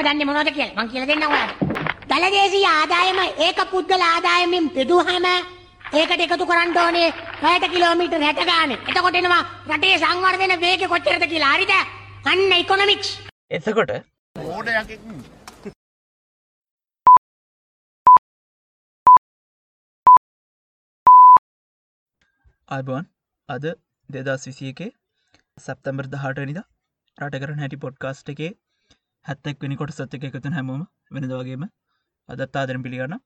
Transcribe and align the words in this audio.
තාමත්ම 0.00 0.18
දන්න 0.18 0.26
මොනොද 0.26 0.50
කියල? 0.50 0.70
මං 0.74 0.88
කියල 0.88 1.06
දෙන්න 1.06 1.24
ඔයාට 1.24 1.56
දළදේශී 2.10 2.66
ආදායම 2.68 3.18
ඒක 3.38 3.58
පුද්ගල 3.72 4.04
ආදායමින් 4.04 4.68
බෙදුහම 4.76 5.26
ඒකට 5.92 6.22
එකතු 6.26 6.46
කරන්න 6.46 6.78
ඕනේ 6.82 7.08
පැයට 7.42 7.66
කිලෝමීටර් 7.72 8.22
හැට 8.22 8.42
ගාන. 8.50 8.72
එතකොටෙනවා 8.90 9.42
රටේ 9.70 9.98
සංවර්ධන 9.98 10.54
වේග 10.60 10.86
කොච්චරද 10.92 11.26
කියලා. 11.32 11.52
හරිද? 11.54 11.72
අන්න 12.24 12.52
ඉකොනොමික්ස් 12.54 13.10
එතකොට 13.50 13.92
මෝඩයක් 14.36 14.90
අයිබවන් 22.68 23.06
අද 23.48 23.64
දෙදස් 24.08 24.48
විසිය 24.48 24.72
එකේ 24.72 24.90
සැප්තම්බර් 25.60 26.10
දහටනිද 26.12 26.64
රට 27.18 27.40
කරන 27.42 27.62
හැටි 27.62 27.82
පොඩ්කාස්ට් 27.84 28.34
එකේ 28.34 28.52
හැත්තෙක් 29.24 29.62
වෙනි 29.62 29.76
කොට 29.76 29.92
සත්්‍යක 29.92 30.24
එකතුන 30.28 30.56
හැමෝම 30.56 30.82
වෙනදවාගේම 31.14 31.64
අදත් 32.28 32.56
ආදරන 32.56 32.82
පිළිගන්න 32.82 33.16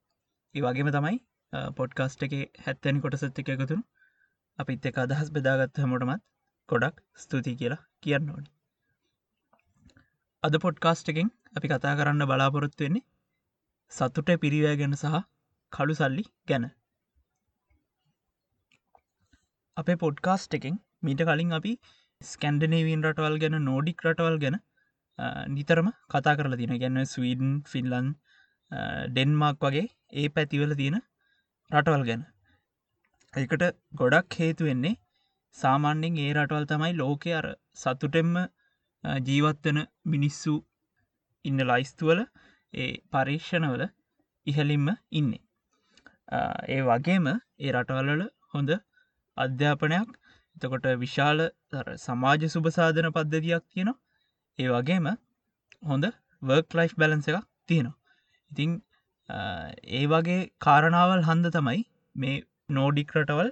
ඒ 0.55 0.63
වගේම 0.65 0.91
තමයි 0.95 1.19
පොඩ්කාස්ට් 1.79 2.25
එකේ 2.27 2.45
හැත්තනි 2.65 3.03
කොට 3.05 3.17
සත්්‍යක 3.21 3.51
එකතුරු 3.55 3.83
අපිත් 4.59 4.89
එක 4.91 4.99
අදහස් 5.03 5.31
බෙදාගත්ත 5.37 5.81
හැමෝටමත් 5.83 6.25
ගොඩක් 6.69 7.01
ස්තුතියි 7.23 7.59
කියලා 7.61 7.81
කියන්න 8.03 8.31
ඕනි. 8.35 8.49
අද 10.43 10.55
පොඩ්කාස්ට් 10.65 11.11
එකෙන් 11.13 11.29
අපි 11.57 11.71
කතා 11.73 11.95
කරන්න 11.99 12.29
බලාපොරොත්තු 12.31 12.87
වෙන්නේ 12.87 13.07
සතුට 13.93 14.31
පිරිවෑ 14.43 14.81
ගැන 14.81 14.97
සහ 14.97 15.21
කළු 15.73 15.95
සල්ලි 15.95 16.25
ගැන. 16.49 16.65
අපේ 19.77 20.01
පොඩ්කාස්ට් 20.03 20.59
එකෙන් 20.59 20.77
මීට 21.03 21.27
කලින් 21.29 21.59
අපි 21.59 21.73
ස්කන්ඩනේවන් 22.21 23.05
රටවල් 23.07 23.43
ගැන 23.43 23.59
නෝඩික් 23.65 24.07
රටවල් 24.07 24.39
ගැන 24.45 24.59
නිතරම 25.49 25.89
කතා 26.11 26.37
කරලා 26.37 26.61
තින 26.61 26.75
ගැන්න 26.77 27.01
ස්වීඩන් 27.07 27.53
ෆිල්ලන් 27.73 28.09
ඩෙන්මාක් 29.11 29.59
වගේ 29.61 29.87
ඒ 30.13 30.29
පැතිවල 30.29 30.75
තියෙන 30.75 30.99
රටවල් 31.71 32.05
ගැන. 32.09 32.23
එකට 33.35 33.65
ගොඩක් 33.95 34.39
හේතු 34.41 34.69
වෙන්නේ 34.69 34.95
සාමාන්‍යෙන් 35.57 36.19
ඒ 36.19 36.33
රටවල් 36.35 36.67
තමයි 36.67 36.93
ලෝකය 36.95 37.33
අර 37.33 37.47
සතුටෙම්ම 37.75 38.35
ජීවත්වන 39.29 39.79
මිනිස්සු 40.07 40.55
ඉන්න 41.45 41.67
ලයිස්තුවල 41.71 42.21
ඒ 42.75 42.91
පරීක්ෂණවල 43.13 43.85
ඉහලින්ම 44.47 44.89
ඉන්නේ. 45.13 45.43
ඒ 46.69 46.81
වගේම 46.83 47.27
ඒ 47.29 47.73
රටවල්ල 47.73 48.25
හොඳ 48.55 48.71
අධ්‍යාපනයක්. 49.37 50.09
එතකොට 50.57 50.87
විශාල 51.03 51.41
සමාජ 51.99 52.43
සුභසාධන 52.49 53.09
පද්ධතියක් 53.13 53.65
තියෙනවා. 53.67 54.04
ඒ 54.59 54.69
වගේම 54.69 55.07
හොඳ 55.83 56.07
වර්ක් 56.43 56.77
ලයිෆ් 56.79 56.95
බැලන්ස 56.97 57.29
එකක් 57.31 57.47
තියෙනවා. 57.69 57.97
ඉතිං 58.51 58.73
ඒ 59.99 60.05
වගේ 60.07 60.41
කාරණාවල් 60.61 61.23
හන්ද 61.29 61.51
තමයි 61.57 61.81
මේ 62.17 62.37
නෝඩික් 62.71 63.15
රටවල් 63.17 63.51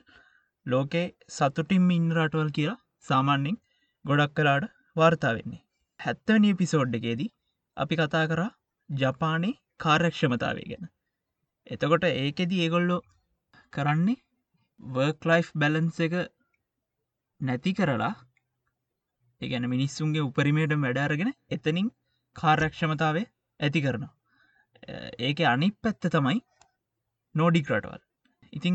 ලෝකේ 0.67 1.07
සතුටින් 1.29 1.91
ඉන්න 1.91 2.09
රටවල් 2.17 2.51
කියලා 2.59 2.79
සාමාන්‍යෙන් 3.05 3.57
ගොඩක් 4.05 4.35
කලාට 4.39 4.67
වාර්තා 4.97 5.33
වෙන්නේ. 5.39 5.63
හැත්තවනි 6.01 6.51
පිසෝඩ් 6.55 6.99
එකේදී 7.01 7.31
අපි 7.77 8.01
කතා 8.01 8.25
කරා 8.27 8.51
ජපානේ 8.91 9.59
කාර්යක්ෂමතාවේ 9.77 10.69
ගැන. 10.71 10.85
එතකොට 11.67 12.05
ඒකෙදී 12.13 12.63
ඒගොල්ලෝ 12.65 13.01
කරන්නේ 13.73 14.19
වර්ක් 14.81 15.31
ලයිෆ් 15.31 15.49
බැලන්ස 15.55 15.99
එක 16.07 16.15
නැති 17.41 17.73
කරලා 17.79 18.15
ඒගැන 19.43 19.69
මිනිස්සුන්ගේ 19.75 20.27
උපරිමයට 20.29 20.75
වැඩාරගෙන 20.79 21.31
එතනින් 21.51 21.89
කාර්යක්ෂමතාවේ 22.37 23.27
ඇති 23.61 23.85
කරනවා. 23.85 24.13
ඒක 25.21 25.41
අනි 25.53 25.69
පැත්ත 25.83 26.11
තමයි 26.15 26.39
නෝඩික් 27.35 27.71
රටවල්. 27.71 28.03
ඉතිං 28.53 28.75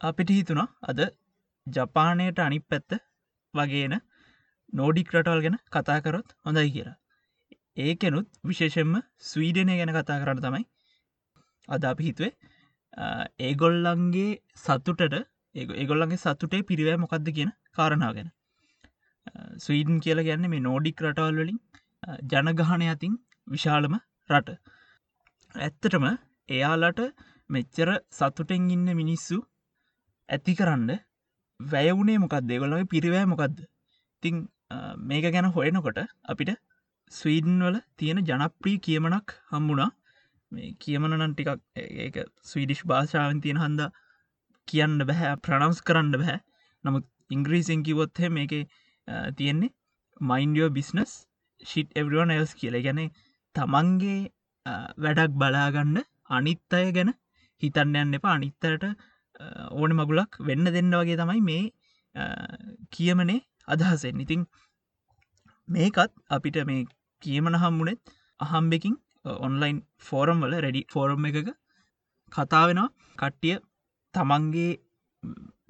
අපිට 0.00 0.30
හිතුනා 0.30 0.68
අද 0.90 1.00
ජපානයට 1.66 2.38
අනි 2.46 2.60
පැත්ත 2.70 2.98
වගේන 3.54 3.94
නෝඩික් 4.72 5.14
රටවල් 5.14 5.42
ගැන 5.46 5.58
කතාකරොත් 5.70 6.36
හොඳයි 6.46 6.70
කියලා. 6.70 6.96
ඒකෙනුත් 7.78 8.28
විශේෂෙන්ම 8.44 8.94
ස්වීඩනය 9.22 9.76
ගැන 9.80 9.92
කතා 9.96 10.20
කරන්න 10.22 10.42
තමයි 10.46 10.64
අද 11.68 11.84
අපි 11.84 12.08
හිතුවේ. 12.08 12.32
ඒගොල්ලන්ගේ 13.40 14.30
සතුටට 14.56 15.16
ඒගොල්ලන්ගේ 15.54 16.22
සතුටේ 16.24 16.62
පිරිවෑ 16.64 17.02
මොකක්ද 17.04 17.32
කියන 17.36 17.52
කාරණාව 17.72 18.14
ගැන. 18.16 18.30
ස්වීඩන් 19.64 19.98
කියල 20.04 20.22
ගැන්න 20.28 20.46
මේ 20.52 20.64
නෝඩික් 20.66 21.02
රටවල් 21.04 21.40
වලින් 21.40 21.58
ජනගහනය 22.32 22.86
අතින් 22.94 23.14
විශාලම 23.46 23.94
රට. 24.30 24.56
ඇත්තටම 25.54 26.06
එයාලට 26.48 27.00
මෙච්චර 27.50 27.90
සතුටෙන් 28.10 28.70
ඉන්න 28.70 28.88
මිනිස්සු 28.94 29.38
ඇති 30.28 30.54
කරන්න 30.54 30.90
වැයවුනේ 31.60 32.18
මොකක්ද 32.18 32.50
දෙගොලගේ 32.50 32.90
පිරිවෑ 32.94 33.30
මොකක්ද 33.32 33.62
තිං 34.22 34.36
මේක 35.04 35.26
ගැන 35.34 35.48
හොයනකොට 35.56 36.00
අපිට 36.24 36.52
ස්වීඩන් 37.12 37.64
වල 37.66 37.78
තියෙන 37.96 38.20
ජනප්‍රී 38.24 38.78
කියමනක් 38.80 39.34
හම්බුණා. 39.52 39.90
මේ 40.52 40.70
කියමනනන් 40.82 41.32
ටිකක් 41.32 41.60
ඒක 42.04 42.16
ස්වීඩිෂ් 42.44 42.86
භාෂාවන් 42.90 43.40
තියෙන 43.42 43.58
හන්ද 43.58 43.82
කියන්න 44.68 45.02
බැහැ 45.08 45.34
ප්‍රනවස් 45.44 45.80
කරන්න 45.82 46.14
බැහැ 46.14 46.38
නමුත් 46.84 47.06
ඉංග්‍රීසින් 47.30 47.82
කිවොත්හ 47.82 48.22
මේක 48.30 48.54
තියෙන්නේ. 49.38 49.72
මයින්ඩියෝ 50.20 50.70
බිස්නස් 50.78 51.12
ශිට් 51.62 51.90
එවරුවන් 51.94 52.34
එල්ස් 52.36 52.54
කියල. 52.54 52.76
ගැන 52.86 53.00
තමන්ගේ 53.54 54.18
වැඩක් 54.98 55.38
බලාගන්න 55.42 55.96
අනිත් 56.30 56.78
අය 56.78 56.88
ගැන 56.92 57.12
හිතන්න 57.62 57.96
යන්න 58.02 58.18
එපා. 58.18 58.34
අනිත්තට 58.38 58.84
ඕන 59.72 59.92
මගුලක් 59.98 60.40
වෙන්න 60.42 60.72
දෙන්න 60.76 60.94
වගේ 60.94 61.20
තමයි 61.20 61.42
මේ 61.42 61.62
කියමනේ 62.94 63.40
අදහසෙන් 63.68 64.20
ඉතිං 64.20 64.42
මේකත් 65.68 66.12
අපිට 66.30 66.58
මේ 66.66 66.84
කියමන 67.22 67.60
හම්මුණෙත් 67.62 68.00
අහම්බෙකින් 68.40 68.96
ඔන්ලයින් 69.38 69.78
ෆෝරම් 70.00 70.44
වල 70.44 70.54
රෙඩි 70.66 70.82
ෆෝරම් 70.94 71.28
එකක 71.30 71.50
කතාවෙනවා 72.32 72.88
කට්ටිය 73.18 73.56
තමන්ගේ 74.14 74.70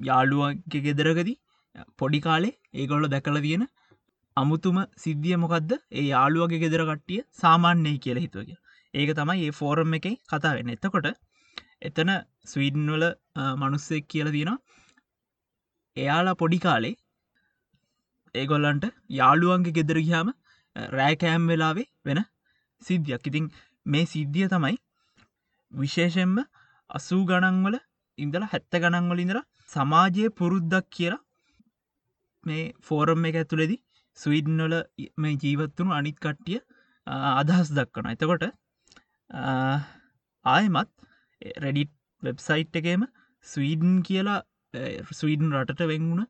යාළුවගේ 0.08 0.84
ගෙදරගදී 0.86 1.38
පොඩි 1.98 2.20
කාලේ 2.20 2.54
ඒගොල්ල 2.75 3.06
දැකල 3.08 3.38
තියෙන 3.41 3.64
අමුතුම 4.36 4.78
සිද්ධිය 4.97 5.36
මොකක්ද 5.36 5.72
ඒ 5.92 6.04
යාළුවගේ 6.04 6.62
ගෙදර 6.64 6.82
කට්ටිය 6.86 7.20
සාමාන්‍යය 7.34 7.97
කියල 7.98 8.19
හිතුවගේ 8.19 8.58
ඒක 8.94 9.10
තමයි 9.14 9.47
ඒ 9.47 9.53
ෆෝරම් 9.53 9.94
එක 9.94 10.06
කතා 10.28 10.54
වෙන්න. 10.56 10.75
එතකොට 10.76 11.06
එතන 11.82 12.10
ස්වීඩන් 12.44 12.88
වල 12.88 13.04
මනුස්සෙක් 13.56 14.04
කියල 14.08 14.28
තියෙනවා. 14.28 14.58
එයාලා 15.97 16.34
පොඩි 16.34 16.58
කාලේ 16.58 16.94
ඒගොල්ලන්ට 18.34 18.84
යාළුවන්ගේ 19.12 19.76
ගෙදර 19.78 19.98
ගියාම 20.00 20.31
රෑකෑම් 20.92 21.44
වෙලාවේ 21.47 21.88
වෙන 22.04 22.20
සිද්ධියක්. 22.82 23.26
ඉතින් 23.26 23.47
මේ 23.87 24.04
සිද්ධිය 24.06 24.48
තමයි 24.48 24.76
විශේෂෙන්ම 25.72 26.37
අසූ 26.91 27.22
ගණන්වල 27.25 27.76
ඉඳල 28.19 28.44
හැත්ත 28.52 28.72
ගණන්වල 28.76 29.20
ඉඳර 29.20 29.38
සමාජය 29.69 30.25
පුරුද්දක් 30.32 30.87
කියලා 30.91 31.20
මේ 32.44 32.64
ෆෝරම් 32.80 33.24
එක 33.24 33.36
ඇතුළෙදි 33.36 33.76
ස්වීඩ්නොල 34.18 34.74
මේ 35.16 35.36
ජීවත්වුණු 35.36 35.92
අනිත් 35.92 36.18
කට්ටිය 36.18 36.60
අදහස් 37.06 37.70
දක්වන 37.70 38.10
එතකොට 38.10 38.44
ආයමත් 40.44 40.92
රෙඩිට් 41.58 41.92
වෙබ්සයිට් 42.22 42.76
එකේම 42.76 43.04
ස්වීඩන් 43.46 43.96
කියලා 44.02 44.40
ස්වීඩන් 45.12 45.54
රටට 45.54 45.86
වෙංගුණ 45.86 46.26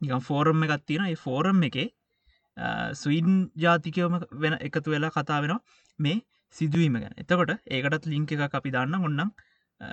නිකම් 0.00 0.20
ෆෝරම් 0.20 0.64
එකත් 0.66 0.86
තියෙන 0.86 1.06
ඒ 1.06 1.16
ෆෝරම් 1.16 1.60
එකේ 1.62 1.88
ස්වීඩන් 2.94 3.36
ජාතිකයෝම 3.56 4.14
වෙන 4.36 4.56
එකතු 4.60 4.88
වෙලා 4.90 5.10
කතා 5.10 5.40
වෙනවා 5.40 5.62
මේ 5.98 6.16
සිදුවීම 6.54 6.96
ගැන. 6.96 7.14
එතකොට 7.16 7.52
ඒකටත් 7.68 8.06
ලිංක 8.06 8.32
එක 8.38 8.54
අපි 8.54 8.70
දන්න 8.70 9.06
ඔන්නම් 9.08 9.30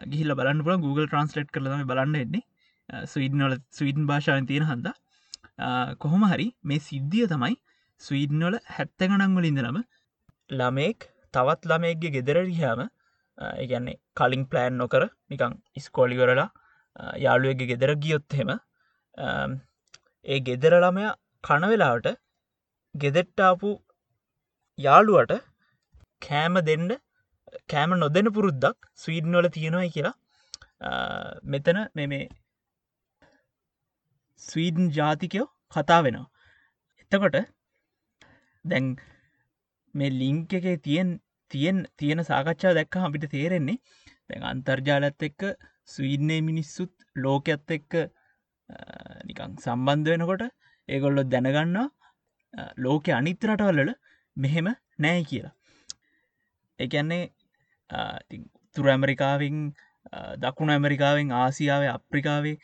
ගිහිල 0.08 0.36
බලන්න 0.36 0.64
පුල 0.64 0.78
Google 0.78 1.08
ට්‍රන්ස්ලට් 1.08 1.52
කරලම 1.52 1.86
බලන්න 1.88 2.18
එන්නේ 2.18 3.06
ස්වීඩනොල 3.06 3.56
ස්වීඩන් 3.72 4.08
භාෂාවන් 4.08 4.48
තියෙන 4.48 4.66
හන්ද. 4.66 4.88
කොහොම 5.98 6.24
හරි 6.32 6.48
මේ 6.64 6.82
සිද්ධිය 6.88 7.28
තමයි 7.32 7.56
ස්වීඩනොල 8.02 8.58
හැත්ත 8.76 9.00
ගණන්වලින්දනම 9.02 9.78
ළමෙක් 10.52 11.08
තවත් 11.34 11.70
ළමෙක්ගේ 11.72 12.14
ගෙදරරිහාම 12.18 12.82
ඒගැන්නේ 13.38 14.00
කලින් 14.16 14.44
ප්ලෑන් 14.52 14.76
නොකර 14.78 15.04
නිකං 15.30 15.54
ඉස්කෝලිවරලා 15.76 16.50
යාළුවගේ 17.18 17.70
ගෙදර 17.72 17.94
ගියොත්හෙම 18.04 18.52
ඒ 20.26 20.40
ගෙදර 20.50 20.74
ළමය 20.78 21.06
කනවෙලාවට 21.44 22.10
ගෙදෙට්ටාපු 22.96 23.72
යාළුවට 24.78 25.34
කෑම 26.22 26.58
දෙන්න 26.70 26.90
කෑම 27.70 27.94
නොදෙන 27.96 28.34
පුරුද්දක් 28.34 28.78
ස්වීඩ්නොල 28.96 29.48
තියෙනවයි 29.50 29.94
කියලා 29.96 30.16
මෙතන 31.46 31.80
මෙ 31.96 32.06
ස්වීඩන් 34.42 34.88
ජාතිකයෝ 34.98 35.48
කතා 35.74 36.00
වෙනවා. 36.06 36.28
එතකොට 37.04 37.38
දැන් 38.66 38.88
මේ 39.94 40.12
ලිංක 40.22 40.54
එක 40.60 40.68
තියෙන් 40.88 41.10
තියෙන් 41.52 41.78
තියෙන 41.98 42.24
සාකච්ඡා 42.30 42.74
දැක්ක 42.78 42.98
අපිට 43.08 43.28
තේරෙන්නේ 43.36 43.78
දැන් 44.28 44.44
අන්තර්ජාලත් 44.52 45.28
එක්ක 45.30 45.42
ස්වීඩ්නය 45.94 46.38
මිනිස්සුත් 46.50 46.94
ලෝකඇත් 47.26 47.76
එක්ක 47.78 47.94
නිකං 49.30 49.58
සම්බන්ධ 49.64 50.12
වෙනකොට 50.14 50.44
ඒගොල්ලො 50.90 51.24
දැනගන්නා 51.34 51.88
ලෝක 52.86 53.06
අනිත්‍රටවල්ලල 53.20 53.92
මෙහෙම 54.38 54.68
නෑ 55.04 55.24
කියලා. 55.30 55.56
එකන්නේ 56.80 57.24
තුර 58.76 58.86
ඇමරිකාවෙන් 58.94 59.58
දකුණු 60.44 60.74
ඇමරිකාවෙන් 60.76 61.34
ආසියාව 61.42 61.84
අප්‍රිකාවේ 61.96 62.56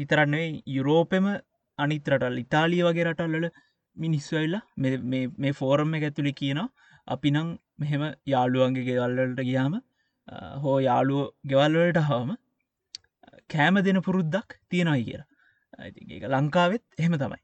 විතරන්නේ 0.00 0.46
යුරෝපෙම 0.76 1.26
අනිතරටල් 1.78 2.38
ඉතාලිය 2.44 2.82
වගේ 2.88 3.06
රටල්ලල 3.08 3.46
මිනිස්වල්ලා 3.96 4.62
මේ 5.44 5.52
ෆෝරම් 5.60 5.96
එක 5.98 6.06
ඇතුළි 6.08 6.34
කියනවා. 6.40 6.68
අපි 7.14 7.30
නං 7.30 7.48
මෙහෙම 7.82 8.02
යාළුවන්ගේ 8.32 8.86
ගෙවල්ලට 8.88 9.40
ගියාම 9.48 9.74
හෝ 10.64 10.76
යාළුව 10.88 11.22
ගෙවල්වලට 11.52 12.00
හාම 12.10 12.30
කෑම 13.54 13.82
දෙන 13.88 14.00
පුරුද්දක් 14.08 14.56
තියෙනයි 14.70 15.04
කියලා. 15.08 15.26
ඒක 16.14 16.24
ලංකාවෙත් 16.34 16.84
එහෙම 17.00 17.16
තමයි. 17.22 17.40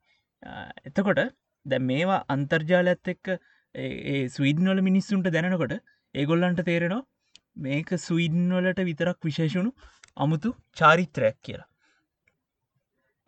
එතකොට 0.88 1.20
දැ 1.66 1.81
මේවා 1.90 2.22
අන්තර්ජාලඇත් 2.34 3.12
එක්ක 3.14 3.26
ස්වීඩ්නොල 4.34 4.81
මිනිස්සුන්ට 4.88 5.31
දැනකොට 5.37 5.75
ඒගොල්ලන්ට 6.14 6.62
තේරෙනවා 6.70 7.04
මේක 7.66 7.90
ස්වීඩ්නොලට 8.06 8.81
විතරක් 8.90 9.19
විශේෂුණු 9.28 9.72
අමුතු 10.16 10.50
චාරිත්‍රයක් 10.81 11.38
කියලා. 11.46 11.69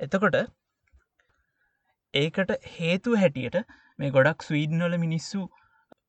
එතකොට 0.00 0.36
ඒකට 2.14 2.50
හේතු 2.76 3.16
හැටියට 3.22 3.56
මේ 3.98 4.14
ගොඩක් 4.16 4.46
ස්වීඩ්නොල 4.48 4.94
මිනිස්සු 5.04 5.40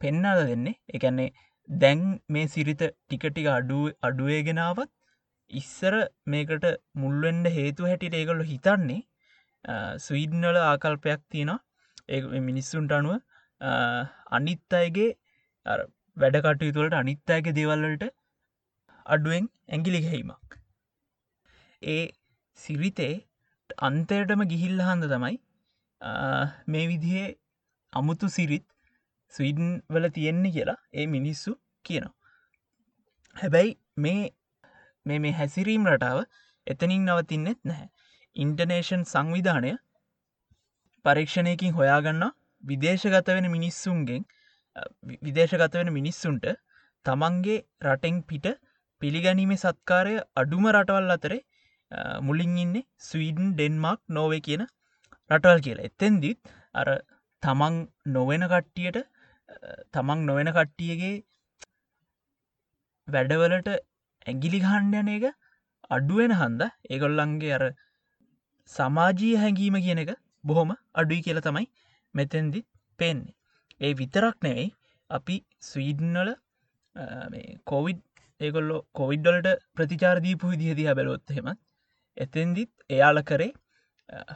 පෙන්නාද 0.04 0.42
දෙන්නේ. 0.50 0.76
එකන්නේ 0.96 1.30
දැන් 1.70 2.04
මේ 2.36 2.48
සිරිත 2.56 2.84
ටිකටික 2.86 3.48
අඩුව 3.58 3.86
අඩුවේගෙනාවත් 4.08 4.92
ඉස්සර 5.52 5.96
මේකට 6.34 6.66
මුල්වෙන්ඩ 7.02 7.50
හේතු 7.58 7.90
හැටිට 7.90 8.20
ඒගොල්ලො 8.20 8.46
හිතන්නේ 8.52 9.02
ස්වීඩ්නොල 10.06 10.60
ආකල්පයක් 10.62 11.22
තියෙනවා. 11.32 11.60
ඒ 12.14 12.42
මිනිස්සුන්ට 12.50 12.94
අනුව 12.98 13.18
අනිත් 14.38 14.78
අයගේ 14.82 15.10
වැඩකටයු 16.18 16.76
තුළට 16.78 17.00
අනිත් 17.02 17.34
අයගේ 17.36 17.58
දේවල්ලට 17.60 18.06
අඩුවෙන් 19.06 19.50
ඇගිලි 19.76 20.02
ගැහිමක්. 20.06 20.48
ඒ 21.82 22.04
සිරිතේ 22.60 23.16
අන්තයටම 23.80 24.42
ගිහිල්ල 24.52 24.81
හන්ද 24.81 25.06
තමයි 25.12 25.38
මේ 26.68 26.86
විදිහේ 26.88 27.28
අමුතු 27.94 28.30
සිරිත් 28.30 28.66
ස්වීඩන් 29.34 29.70
වල 29.90 30.08
තියෙන්නේ 30.10 30.52
කියලා 30.52 30.80
ඒ 30.94 31.08
මිනිස්සු 31.08 31.52
කියනවා. 31.86 32.16
හැබැයි 33.36 33.72
මේ 33.98 34.24
මේ 35.06 35.20
මේ 35.20 35.34
හැසිරීම් 35.34 35.88
රටාව 35.92 36.20
එතනින් 36.68 37.06
නවතින්නෙත් 37.08 37.60
නැහැ. 37.64 37.88
ඉන්ටනේෂන් 38.36 39.04
සංවිධානය 39.06 39.72
පරීක්ෂණයකින් 41.06 41.74
හොයාගන්න 41.74 42.26
විදේශගත 42.64 43.30
වෙන 43.30 43.48
මිනිස්සුන්ගෙන් 43.52 44.26
විදේශගත 45.24 45.78
වෙන 45.80 45.92
මිනිස්සුන්ට 45.94 46.48
තමන්ගේ 47.06 47.60
රටෙන් 47.86 48.18
පිට 48.24 48.48
පිළිගැනීමේ 49.02 49.62
සත්කාරය 49.64 50.16
අඩුම 50.36 50.68
රටවල් 50.70 51.16
අතරේ 51.16 51.42
මුලින් 52.22 52.58
ඉන්නේ 52.64 52.88
ස්වීඩන් 53.08 53.54
ඩෙන්මාක් 53.54 54.02
නෝවේ 54.10 54.42
කියන 54.48 54.64
රටවල් 55.32 55.62
කියලා. 55.66 55.88
එත්තෙන්දිත් 55.90 56.40
අර 56.76 56.88
තමන් 57.44 57.76
නොවෙන 58.16 58.46
කට්ටියට 58.54 58.98
තමන් 59.94 60.26
නොවෙන 60.30 60.50
කට්ටියගේ 60.58 61.16
වැඩවලට 63.08 63.70
ඇගිලි 64.26 64.60
ගහන්ඩයන 64.66 65.14
එක 65.18 65.26
අඩුවෙන 65.90 66.34
හන්ද? 66.42 66.62
ඒගොල්ලන්ගේ 66.90 67.54
අර 67.58 67.66
සමාජී 68.72 69.36
හැඟීම 69.44 69.78
කියන 69.86 70.04
එක 70.04 70.12
බොහොම 70.44 70.76
අඩුයි 70.94 71.26
කියල 71.28 71.42
තමයි 71.48 71.66
මෙතැන්දි 72.14 72.62
පෙන්නේ. 73.00 73.36
ඒ 73.82 73.94
විතරක් 74.02 74.38
නෙවෙයි 74.46 74.70
අපි 75.10 75.38
ස්වීඩන්වල 75.70 76.30
කොවිඩ් 77.72 78.02
ඒගොල්ලො 78.42 78.78
කොවිඩ්ඩලට 78.94 79.66
ප්‍රතිචාරදීපු 79.76 80.54
විදිහදි 80.54 80.86
බැලොත් 80.92 81.36
හෙමත් 81.38 81.60
එතෙන්දිත් 82.19 82.71
එයාල 82.89 83.19
කරේ 83.24 83.51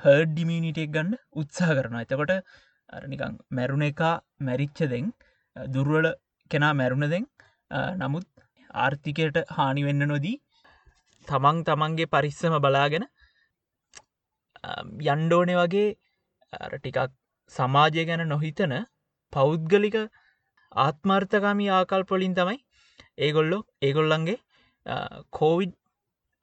හර්ඩ් 0.02 0.30
ඩිමිනිටෙක් 0.32 0.92
ගන්න 0.96 1.18
උත්සාහ 1.34 1.72
කරනවා. 1.78 2.04
එතකොට 2.06 2.34
අරනිකං 2.90 3.40
මැරුණ 3.52 3.86
එකා 3.90 4.14
මැරිච්ච 4.40 4.80
දෙෙන් 4.86 5.08
දුර්වල 5.56 6.08
කෙනා 6.52 6.74
මැරුණ 6.74 7.10
දෙෙන් 7.10 7.26
නමුත් 7.98 8.28
ආර්ථිකයට 8.78 9.38
හානිවෙන්න 9.58 10.08
නොදී 10.08 10.38
තමන් 11.28 11.60
තමන්ගේ 11.68 12.12
පරිස්සම 12.14 12.56
බලාගෙන 12.60 13.06
යන්ඩෝනෙ 15.08 15.56
වගේ 15.60 15.88
ටිකක් 16.74 17.14
සමාජය 17.54 18.06
ගැන 18.10 18.24
නොහිතන 18.28 18.74
පෞද්ගලික 19.34 19.98
ආත්මාර්ථකාමී 20.72 21.72
ආකල්පොලින් 21.72 22.36
තමයි 22.36 22.60
ඒගොල්ලො 23.20 23.60
ඒගොල්ලන්ගේ 23.82 24.40
කෝවිඩ් 25.32 25.74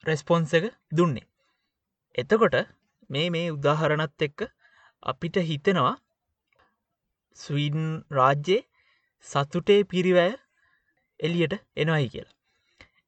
රෙස්පොන්ස 0.04 0.52
එක 0.54 0.66
දුන්නේ. 0.92 1.29
එතකොට 2.14 2.56
මේ 3.10 3.26
මේ 3.30 3.46
උදාහරණත් 3.50 4.24
එක්ක 4.26 4.40
අපිට 5.02 5.36
හිතෙනවා 5.50 5.94
ස්වීඩන් 7.38 7.88
රාජ්‍යයේ 8.10 8.66
සතුටේ 9.26 9.80
පිරිවැය 9.84 10.32
එලියට 11.20 11.54
එනවයි 11.76 12.08
කියලා. 12.08 12.36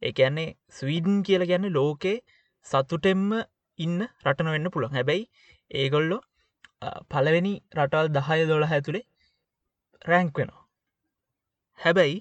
ඒඇන්නේ 0.02 0.48
ස්වීඩන් 0.70 1.18
කියල 1.22 1.44
ගැන්න 1.46 1.72
ලෝකේ 1.72 2.16
සතුටෙම්ම 2.66 3.30
ඉන්න 3.78 3.98
රටන 4.24 4.52
වෙන්න 4.54 4.70
පුළන් 4.70 4.94
හැබැයි 4.94 5.24
ඒගොල්ලො 5.70 6.18
පලවෙනි 7.10 7.54
රටල් 7.78 8.12
දහය 8.16 8.46
දොළ 8.46 8.66
හැතුළේ 8.66 9.08
රැංක් 10.04 10.38
වෙනවා. 10.38 10.62
හැබැයි 11.78 12.18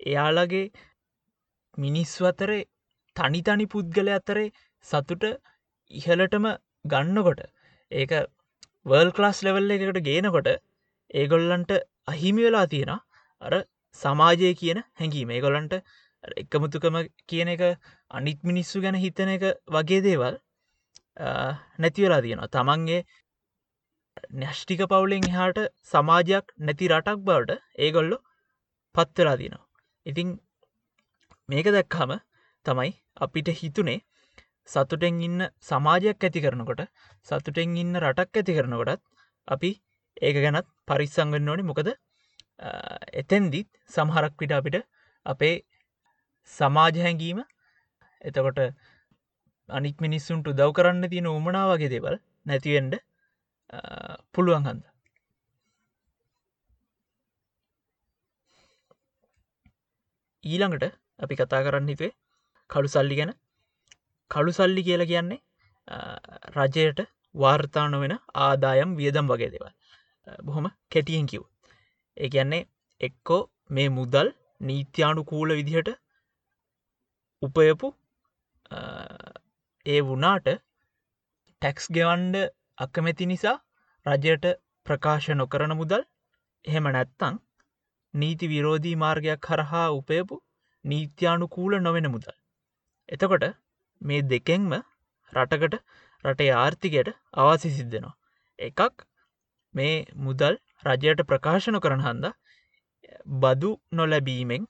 එයාලගේ 0.00 0.66
මිනිස්ව 1.78 2.30
අතරේ 2.32 2.62
තනි 3.16 3.40
තනි 3.42 3.66
පුද්ගල 3.66 4.08
අතරේ 4.10 4.48
සතුට 4.86 5.24
ඉහලටම 6.00 6.46
ගන්නකොට 6.84 7.40
ඒක 7.92 8.12
වර්ල් 8.86 9.10
ක්ලාස් 9.16 9.40
ලෙවල්ල 9.46 9.74
එකට 9.76 10.00
ගේනකොට 10.08 10.48
ඒගොල්ලන්ට 11.14 11.72
අහිමි 12.06 12.46
වෙලා 12.46 12.66
තියෙන 12.66 12.92
අර 13.42 13.54
සමාජය 13.98 14.54
කියන 14.60 14.80
හැඟීම. 15.00 15.30
ඒගොලන්ට 15.30 15.74
එකමුතුකම 16.42 16.96
කියන 17.28 17.48
එක 17.54 17.62
අනිත් 18.10 18.40
මිනිස්සු 18.42 18.82
ගැන 18.84 18.96
හිතන 18.96 19.34
එක 19.36 19.44
වගේ 19.76 20.00
දේවල් 20.06 20.38
නැතිවෙලා 21.78 22.22
තියෙනවා. 22.24 22.52
තමන්ගේ 22.56 23.00
නැෂ්ටික 24.32 24.82
පවුලෙන් 24.92 25.28
හාට 25.36 25.60
සමාජයක් 25.92 26.56
නැති 26.58 26.90
රටක් 26.92 27.20
බවට 27.28 27.60
ඒගොල්ලො 27.78 28.18
පත්වෙලා 28.94 29.36
තියෙනවා. 29.36 29.66
ඉතිං 30.06 30.28
මේක 31.48 31.66
දැක්හම 31.76 32.12
තමයි 32.66 32.92
අපිට 33.16 33.48
හිතුනේ 33.60 34.00
සතුටෙන් 34.68 35.20
ඉන්න 35.26 35.40
සමාජයක් 35.68 36.24
ඇති 36.26 36.44
කරනකොට 36.44 36.82
සතුටෙන් 37.26 37.76
ඉන්න 37.82 38.00
රටක් 38.02 38.40
ඇති 38.40 38.56
කරනකොටත් 38.58 39.02
අපි 39.48 39.70
ඒක 40.22 40.36
ගැනත් 40.44 40.68
පරිස්සංගන්න 40.88 41.50
ඕනි. 41.52 41.64
මොකද 41.70 41.88
එතැන්දිත් 43.20 43.68
සමහරක් 43.96 44.34
විට 44.40 44.56
අපිට 44.58 44.76
අපේ 45.26 45.54
සමාජ 46.52 46.96
හැඟීම 47.04 47.40
එතකොට 48.22 48.58
අනික් 49.68 49.96
මිනිස්සුන්ට 50.00 50.48
දව් 50.50 50.70
කරන්න 50.78 51.10
තියෙන 51.12 51.30
උමනා 51.30 51.66
වගේ 51.70 51.92
දේවල් 51.94 52.16
නැතිවෙන්ඩ 52.46 52.94
පුළුවන් 54.34 54.66
හන්ද? 54.68 54.82
ඊළඟට 60.44 60.84
අපි 61.24 61.34
කතා 61.40 61.64
කරන්න 61.66 61.90
හිතුවේ 61.92 62.12
කළු 62.70 62.88
සල්ලි 62.88 63.16
ගැන. 63.20 63.32
කළු 64.30 64.52
සල්ලි 64.52 64.82
කියල 64.82 65.02
කියන්නේ 65.06 65.40
රජයට 66.56 67.00
වාර්තාන 67.34 67.98
වෙන 68.02 68.14
ආදායම් 68.40 68.96
වියදම් 68.96 69.26
වගේ 69.28 69.50
දෙවල්. 69.54 69.68
බොහොම 70.42 70.66
කෙටියෙන් 70.90 71.26
කිව් 71.26 71.42
ඒ 72.16 72.28
කියන්නේ 72.28 72.62
එක්කෝ 73.00 73.42
මේ 73.70 73.88
මුදල් 73.90 74.28
නීත්‍යානු 74.60 75.24
කූල 75.24 75.50
විදිහට 75.50 75.90
උපයපු 77.42 77.88
ඒ 79.86 80.00
වුනාට 80.00 80.48
ටැක්ස් 81.62 81.86
ගෙවන්ඩ 81.96 82.36
අකමැති 82.78 83.26
නිසා 83.26 83.56
රජයට 84.06 84.46
ප්‍රකාශ 84.86 85.28
නොකරන 85.32 85.74
මුදල් 85.80 86.02
එහෙම 86.64 86.86
නැත්තං 86.88 87.36
නීති 88.14 88.48
විරෝධී 88.48 88.96
මාර්ගයක් 88.96 89.40
කරහා 89.40 89.88
උපයපු 89.90 90.36
නීත්‍යානුකූල 90.84 91.72
නොවෙන 91.80 92.08
මුදල්. 92.10 92.34
එතකොට 93.08 93.44
මේ 94.00 94.22
දෙකෙන්ම 94.24 94.72
රටකට 95.32 95.74
රටේ 96.24 96.52
ආර්ථිකයට 96.54 97.10
අවාසි 97.34 97.70
සිද්ධනවා. 97.70 98.14
එකක් 98.58 99.04
මේ 99.74 99.94
මුදල් 100.18 100.56
රජයට 100.86 101.20
ප්‍රකාශන 101.24 101.78
කරන 101.78 102.04
හන්ද 102.06 102.26
බදු 103.40 103.70
නොලැබීමෙන් 103.92 104.64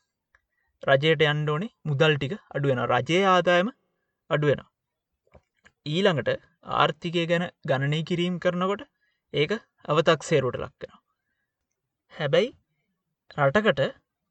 රජයට 0.83 1.27
යන්ඩෝනේ 1.27 1.75
මුදල් 1.85 2.17
ටික 2.17 2.35
අඩුවෙන 2.51 2.83
රජයේ 2.87 3.23
ආදායම 3.27 3.71
අඩුවෙන 4.31 4.63
ඊළඟට 5.87 6.31
ආර්ථිකය 6.77 7.25
ගැන 7.27 7.47
ගණනය 7.65 8.01
කිරීම් 8.03 8.37
කරනකොට 8.39 8.85
ඒක 9.35 9.53
අවතක් 9.89 10.21
සේරුවට 10.23 10.63
ලක්කෙන 10.63 10.95
හැබැයි 12.13 12.51
රටකට 13.39 13.81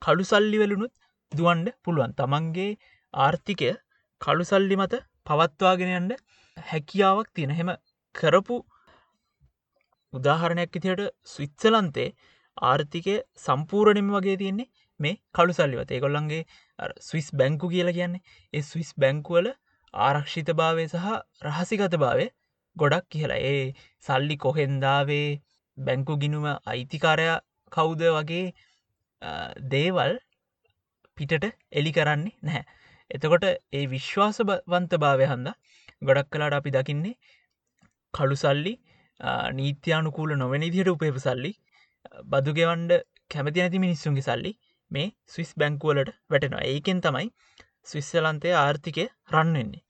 කළු 0.01 0.23
සල්ලිවලුනුත් 0.23 0.93
දුවන්ඩ 1.31 1.67
පුළුවන්. 1.83 2.11
තමන්ගේ 2.11 2.77
ආර්ථිකය 3.13 3.69
කළු 4.23 4.45
සල්ලි 4.45 4.77
මත 4.77 5.01
පවත්වාගෙනයන්ට 5.27 6.13
හැකියාවක් 6.57 7.29
තියෙන. 7.33 7.51
හෙම 7.51 7.69
කරපු 8.15 8.55
උදාහරණයක් 10.13 10.77
ඉතියට 10.79 11.03
ස්විත්සලන්තේ 11.25 12.09
ආර්ථිකය 12.57 13.15
සම්පූරණෙම 13.37 14.09
වගේ 14.15 14.37
තියෙන්නේ 14.37 14.69
මේ 14.99 15.15
කළු 15.35 15.53
සල්ලිවත 15.53 15.91
ඒකොල්ලන්ගේ 15.91 16.43
ස්විස් 17.01 17.29
බැංකු 17.33 17.69
කියල 17.69 17.89
කියන්නේ 17.93 18.23
ඒ 18.53 18.63
ස්විස් 18.63 18.91
බැංකුවල 18.95 19.49
ආරක්ෂිත 19.93 20.51
භාවය 20.53 20.85
සහ 20.87 21.07
රහසිගත 21.47 21.97
භාවය 21.97 22.27
ගොඩක් 22.75 23.09
කියලා 23.09 23.41
ඒ 23.51 23.65
සල්ලි 24.05 24.37
කොහෙන්දාවේ 24.37 25.27
බැංකු 25.77 26.13
ගිනුම 26.17 26.45
අයිතිකාරය 26.67 27.27
කවුද 27.71 28.05
වගේ 28.11 28.45
දේවල් 29.69 30.15
පිටට 31.17 31.45
එලි 31.71 31.91
කරන්නේ 31.91 32.37
නැහැ. 32.41 32.63
එතකොට 33.13 33.45
ඒ 33.47 33.85
විශ්වාසවන්ත 33.87 34.93
භාවය 34.97 35.25
හන්ද 35.25 35.49
ගොඩක් 36.01 36.29
කලාට 36.31 36.57
අපි 36.59 36.71
දකින්නේ 36.71 37.15
කළු 38.13 38.35
සල්ලි 38.35 38.73
නීත්‍යානුකූල 39.53 40.31
නොවැනි 40.35 40.69
දිහට 40.69 40.93
උපේප 40.93 41.17
සල්ලි 41.19 41.51
බදුගෙවන්ඩ 42.25 42.93
කැමති 43.31 43.59
නැති 43.59 43.83
මිනිස්සුන්ගේ 43.85 44.27
සල්ලි 44.29 44.51
මේ 44.91 45.07
ස්විස් 45.25 45.51
බැංකුවලට 45.55 46.09
වැටෙනවා. 46.29 46.63
ඒකෙන් 46.63 46.99
තමයි 47.01 47.27
ස්විස්සලන්තය 47.85 48.49
ආර්ථිකය 48.55 49.05
රන්වෙන්නේ 49.33 49.81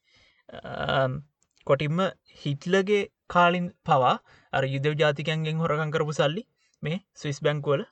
කොටිම්ම 1.68 2.00
හිටලගේ 2.42 3.02
කාලින් 3.28 3.68
පවා 3.84 4.16
අර 4.54 4.64
යුද 4.66 4.88
ජාතිකයන්ගෙන් 4.96 5.62
හොරකං 5.64 5.94
කරපු 5.96 6.14
සල්ලි 6.14 6.44
මේ 6.84 6.98
ස්විස් 7.16 7.40
බැංකුවල 7.40 7.84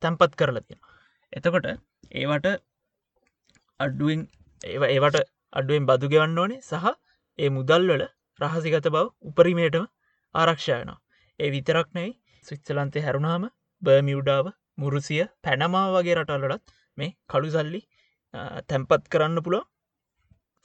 තැම්පත් 0.00 0.32
කරලා 0.34 0.64
තියෙන 0.66 0.80
එතකොට 1.32 1.68
ඒවට 2.14 2.48
අඩුවෙන් 3.80 4.22
ඒ 4.62 4.78
ඒවට 4.88 5.18
අඩුවෙන් 5.52 5.88
බදු 5.88 6.12
ගෙවන්න 6.12 6.38
ඕනේ 6.38 6.60
සහ 6.62 6.86
ඒ 7.38 7.50
මුදල්වල 7.50 8.02
රහසිගත 8.40 8.88
බව 8.88 9.04
උපරිමයටම 9.30 9.86
ආරක්ෂයනවා 10.34 10.98
ඒ 11.40 11.50
විතරක් 11.54 11.88
නෙයි 11.94 12.10
ස්විත්සලන්තේ 12.44 13.04
හැරුණාම 13.06 13.44
බර්මියුඩාව 13.82 14.46
මුරුසිය 14.76 15.22
පැනමා 15.44 15.86
වගේ 15.94 16.16
රටල්ලටත් 16.18 16.76
මේ 16.98 17.10
කළු 17.28 17.50
සල්ලි 17.50 17.80
තැම්පත් 18.68 19.04
කරන්න 19.12 19.42
පුළො 19.42 19.60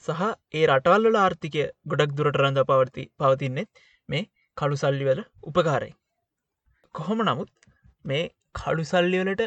සහ 0.05 0.21
ඒ 0.53 0.63
රටවල්ල 0.67 1.17
ආර්ථිකය 1.17 1.63
ගොඩක් 1.85 2.15
දුරට 2.17 2.39
රඳ 2.41 2.63
පවර්ති 2.69 3.03
පවතින්නෙත් 3.19 3.69
මේ 4.09 4.23
කළු 4.57 4.75
සල්ලිවල 4.75 5.19
උපකාරයි. 5.43 5.93
කොහොම 6.95 7.19
නමුත් 7.21 7.49
මේ 8.05 8.23
කළු 8.55 8.83
සල්ලිවලට 8.85 9.43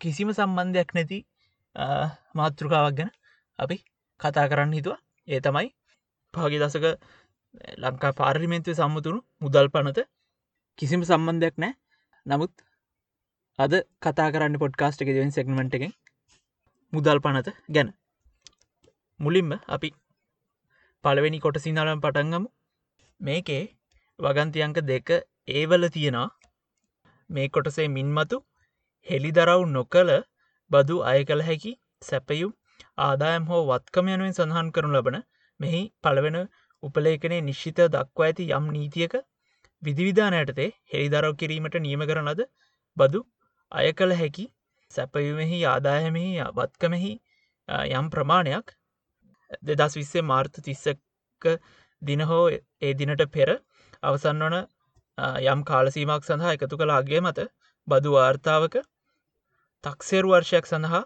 කිසිම 0.00 0.28
සම්බන්ධයක් 0.32 0.90
නැති 0.96 1.18
මාතෘකාවක් 2.34 2.96
ගැන 2.98 3.10
අපි 3.58 3.76
කතා 4.20 4.46
කරන්න 4.50 4.76
හිතුව. 4.78 4.96
ඒ 5.28 5.40
තමයි 5.40 5.68
පහගේ 6.34 6.60
දසක 6.62 6.86
ලංකා 7.82 8.12
පාර්ලිමෙන්තුව 8.20 8.74
සම්මුතුුණු 8.74 9.20
මුදල් 9.42 9.68
පනත. 9.74 9.98
කිසිම 10.78 11.02
සම්බන්ධයක් 11.08 11.56
නෑ 11.62 11.74
නමුත් 12.26 12.52
අද 13.58 13.72
කතා 14.02 14.28
කරන්න 14.32 14.60
පොඩ්කාස්ට් 14.62 15.02
එක 15.02 15.10
දෙවෙන් 15.10 15.32
සෙක්මට 15.32 15.76
එකෙන් 15.78 15.92
මුදල් 16.92 17.18
පනත 17.24 17.48
ගැන. 17.74 17.88
මුලින්ම 19.20 19.52
අපි 19.68 19.88
පළවෙනි 21.04 21.38
කොට 21.44 21.58
සිනාලම් 21.58 22.02
පටන්ගමු 22.04 22.48
මේකේ 23.20 23.62
වගන්තියංක 24.18 24.78
දෙක 24.90 25.08
ඒවල 25.48 25.84
තියෙනවා. 25.88 26.28
මේ 27.30 27.48
කොටසේ 27.48 27.88
මින්මතු 27.88 28.36
හෙළිදරව් 29.06 29.62
නොකළ 29.68 30.12
බදු 30.70 30.96
අය 31.10 31.20
කළ 31.28 31.42
හැකි 31.48 31.72
සැපයුම් 32.02 32.52
ආදායම් 32.98 33.46
හෝ 33.46 33.62
වත්කම 33.66 34.10
යනුවෙන් 34.10 34.34
සඳහන් 34.34 34.68
කරනු 34.70 34.92
ලබන 34.94 35.18
මෙහි 35.60 35.82
පළවෙන 36.02 36.38
උපලේකනේ 36.82 37.40
නිශ්චිත 37.42 37.80
දක්වා 37.90 38.26
ඇති 38.26 38.48
යම් 38.52 38.66
නීතියක 38.72 39.16
විධවිධානයටතේ 39.82 40.68
හෙළිදරව් 40.92 41.34
කිරීමට 41.36 41.78
නියම 41.80 42.04
කරනද 42.06 42.42
බදු 42.96 43.22
අය 43.72 43.92
කළ 43.92 44.14
හැකි 44.14 44.46
සැපයුමෙහි 44.90 45.58
ආදායමෙහි 45.66 46.30
වත්කමෙහි 46.54 47.12
යම් 47.92 48.10
ප්‍රමාණයක් 48.10 48.76
දෙදස් 49.62 49.96
විස්සේ 49.96 50.24
මාර්ථ 50.24 50.60
තිස්සක 50.62 51.50
දින 52.02 52.22
හෝ 52.22 52.44
ඒ 52.48 52.92
දිනට 52.94 53.26
පෙර 53.30 53.50
අවසන් 54.02 54.42
වන 54.42 54.56
යම් 55.46 55.64
කාලසීමක් 55.64 56.24
සඳහා 56.24 56.54
එකතු 56.54 56.76
කලාගේ 56.76 57.20
මත 57.20 57.46
බදු 57.88 58.12
වාර්තාවක 58.12 58.74
තක්සේරු 59.84 60.32
වර්ෂයක් 60.32 60.66
සඳහා 60.66 61.04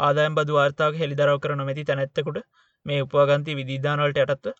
ආදායම් 0.00 0.34
බදු 0.38 0.58
වාර්තාව 0.58 0.98
හෙළිදරව 1.00 1.38
කරන 1.44 1.62
මැති 1.68 1.84
තැනැත්තකුට 1.88 2.38
මේ 2.86 3.00
උපවාගන්ති 3.04 3.56
විධීධානවලට 3.60 4.20
යටත්ව 4.24 4.52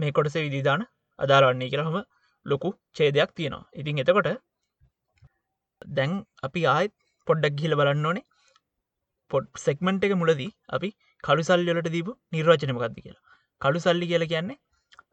මේ 0.00 0.12
කොටස 0.12 0.36
විධීධාන 0.38 0.82
අදාරවන්නේ 1.18 1.70
කියලහම 1.72 1.98
ලොකු 2.46 2.68
චේදයක් 2.96 3.30
තියෙනවා. 3.36 3.68
ඉතින් 3.80 4.02
එතකොට 4.02 4.28
දැන් 5.96 6.12
අපි 6.42 6.62
ආයත් 6.74 6.94
පොඩ්ඩක් 7.26 7.58
ගිල 7.60 7.74
බලන්න 7.80 8.08
ඕනේ. 8.10 8.26
පොඩ් 9.30 9.46
සෙක්මන්ට් 9.66 10.06
එක 10.06 10.14
මුලදී 10.22 10.50
අපි 10.76 10.90
කළු 11.24 11.42
සල්ලියලට 11.48 11.90
දීපු 11.94 12.12
නිර්වචනමකක්ද 12.32 12.98
කියලා. 12.98 13.22
කළු 13.60 13.80
සල්ලි 13.86 14.06
කියල 14.10 14.24
කියන්නේ 14.32 14.58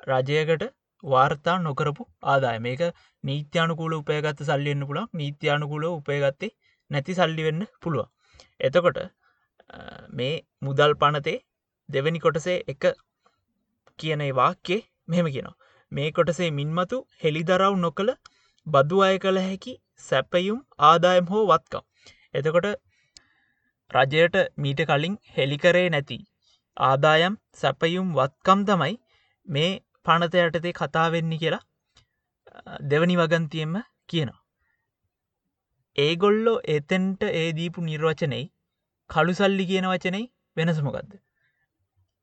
රජයකට 0.09 0.65
වාර්තා 1.03 1.57
නොකරපු 1.59 2.03
ආදාය 2.25 2.57
මේක 2.59 2.81
නීත්‍යානුකූල 3.23 3.93
උපයගත්ත 3.97 4.41
සල්ලියන්න 4.49 4.87
පුළක් 4.89 5.17
නීත්‍යානුකූල 5.21 5.85
උපයගත්තේ 5.89 6.51
නැති 6.91 7.17
සල්ලි 7.19 7.43
වෙන්න 7.47 7.63
පුළුව 7.81 8.07
එතකොට 8.59 8.99
මේ 10.11 10.33
මුදල් 10.61 10.95
පනතේ 10.95 11.37
දෙවැනි 11.89 12.19
කොටසේ 12.19 12.57
එක 12.67 12.85
කියන 13.99 14.23
වාක්‍යේ 14.35 14.81
මෙහෙම 15.07 15.29
කියනවා 15.29 15.55
මේ 15.91 16.09
කොටසේ 16.11 16.51
මින්මතු 16.51 17.01
හෙළිදරව් 17.23 17.75
නොකළ 17.77 18.13
බදු 18.67 19.01
අය 19.01 19.15
කළ 19.17 19.39
හැකි 19.39 19.73
සැපයුම් 20.05 20.59
ආදායම් 20.81 21.25
හෝ 21.25 21.43
වත්කම් 21.45 21.83
එතකොට 22.33 22.69
රජයට 23.91 24.37
මීට 24.57 24.81
කලින් 24.85 25.17
හෙළිකරේ 25.37 25.87
නැති 25.89 26.17
ආදායම් 26.77 27.35
සැපයුම් 27.53 28.07
වත්කම් 28.13 28.65
තමයි 28.65 28.95
මේ 29.47 29.71
පනත 30.05 30.33
යටතේ 30.41 30.73
කතාවෙන්නේ 30.73 31.37
කියලා 31.37 31.63
දෙවනි 32.83 33.15
වගන්තියෙන්ම 33.17 33.75
කියනවා. 34.07 34.44
ඒගොල්ලො 35.95 36.53
එතෙන්ට 36.75 37.21
ඒදීපු 37.33 37.85
නිර්වචනයි 37.89 38.43
කළු 39.09 39.33
සල්ලි 39.39 39.65
කියන 39.69 39.85
වචනයි 39.91 40.23
වෙනසමොකක්ද. 40.57 41.11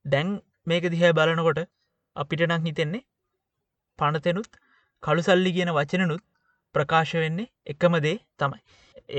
දැන් 0.05 0.29
මේක 0.67 0.85
දිහැ 0.93 1.11
බලනකොට 1.19 1.59
අපිට 2.15 2.43
නං 2.47 2.65
හිතෙන්නේ 2.67 3.03
පනතෙනුත් 3.99 4.51
කළු 5.03 5.23
සල්ලි 5.27 5.51
කියන 5.55 5.71
වචනනුත් 5.77 6.23
ප්‍රකාශ 6.75 7.13
වෙන්නේ 7.23 7.51
එකම 7.65 7.95
දේ 8.05 8.17
තමයි. 8.39 8.61